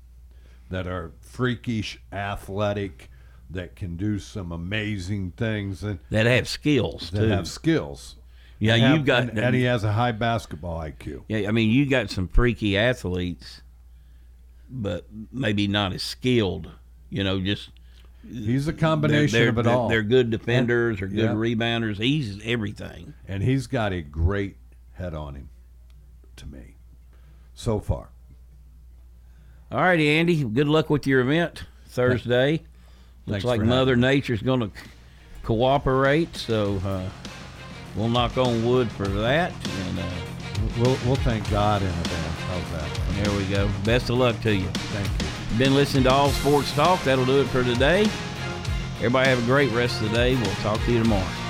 that 0.69 0.85
are 0.85 1.11
freakish, 1.19 1.99
athletic, 2.13 3.09
that 3.49 3.75
can 3.75 3.95
do 3.97 4.19
some 4.19 4.51
amazing 4.51 5.31
things 5.31 5.83
and 5.83 5.97
That 6.11 6.27
have 6.27 6.47
skills 6.47 7.09
that 7.11 7.21
too. 7.21 7.27
have 7.29 7.47
skills. 7.47 8.15
Yeah, 8.59 8.75
have- 8.75 8.97
you've 8.97 9.05
got 9.05 9.29
and, 9.29 9.39
and 9.39 9.55
he 9.55 9.63
has 9.63 9.83
a 9.83 9.93
high 9.93 10.11
basketball 10.11 10.79
IQ. 10.79 11.23
Yeah, 11.27 11.47
I 11.47 11.51
mean, 11.51 11.71
you 11.71 11.87
got 11.87 12.11
some 12.11 12.27
freaky 12.27 12.77
athletes, 12.77 13.61
but 14.69 15.07
maybe 15.31 15.67
not 15.67 15.93
as 15.93 16.03
skilled. 16.03 16.69
You 17.09 17.23
know, 17.23 17.39
just 17.41 17.71
He's 18.27 18.67
a 18.67 18.73
combination 18.73 19.39
they're, 19.39 19.49
of 19.49 19.57
it 19.57 19.63
they're, 19.63 19.73
all. 19.73 19.89
They're 19.89 20.03
good 20.03 20.29
defenders 20.29 21.01
or 21.01 21.07
good 21.07 21.17
Yeah. 21.17 21.33
rebounders. 21.33 21.97
He's 21.97 22.39
everything. 22.43 23.13
and 23.27 23.43
he's 23.43 23.67
got 23.67 23.93
a 23.93 24.01
great 24.01 24.57
head 24.93 25.13
on 25.13 25.35
him. 25.35 25.49
To 26.37 26.45
me, 26.47 26.75
so 27.53 27.79
far. 27.79 28.09
All 29.71 29.81
righty, 29.81 30.09
Andy. 30.09 30.43
Good 30.43 30.67
luck 30.67 30.89
with 30.89 31.05
your 31.05 31.19
event 31.21 31.63
Thursday. 31.87 32.51
Looks 33.25 33.43
Thanks 33.43 33.45
like 33.45 33.61
Mother 33.61 33.91
having 33.91 34.01
Nature's 34.01 34.41
going 34.41 34.61
to 34.61 34.71
cooperate, 35.43 36.35
so 36.35 36.77
uh, 36.85 37.09
we'll 37.95 38.07
knock 38.09 38.37
on 38.37 38.65
wood 38.65 38.89
for 38.91 39.07
that. 39.07 39.51
And 39.87 39.99
uh, 39.99 40.03
We'll 40.77 40.97
we'll 41.05 41.15
thank 41.15 41.49
God 41.49 41.81
in 41.81 41.87
advance. 41.87 42.39
How's 42.41 42.71
that? 42.71 43.23
There 43.23 43.37
we 43.37 43.45
go. 43.45 43.69
Best 43.83 44.09
of 44.09 44.17
luck 44.17 44.39
to 44.41 44.53
you. 44.53 44.67
Thank 44.67 45.21
you. 45.21 45.28
Been 45.57 45.73
listening 45.73 46.03
to 46.03 46.11
All 46.11 46.29
Sports 46.29 46.71
Talk. 46.73 47.03
That'll 47.03 47.25
do 47.25 47.41
it 47.41 47.47
for 47.47 47.63
today. 47.63 48.07
Everybody 48.97 49.29
have 49.29 49.43
a 49.43 49.45
great 49.45 49.71
rest 49.71 50.01
of 50.01 50.09
the 50.09 50.15
day. 50.15 50.35
We'll 50.35 50.45
talk 50.55 50.79
to 50.85 50.91
you 50.91 51.03
tomorrow. 51.03 51.48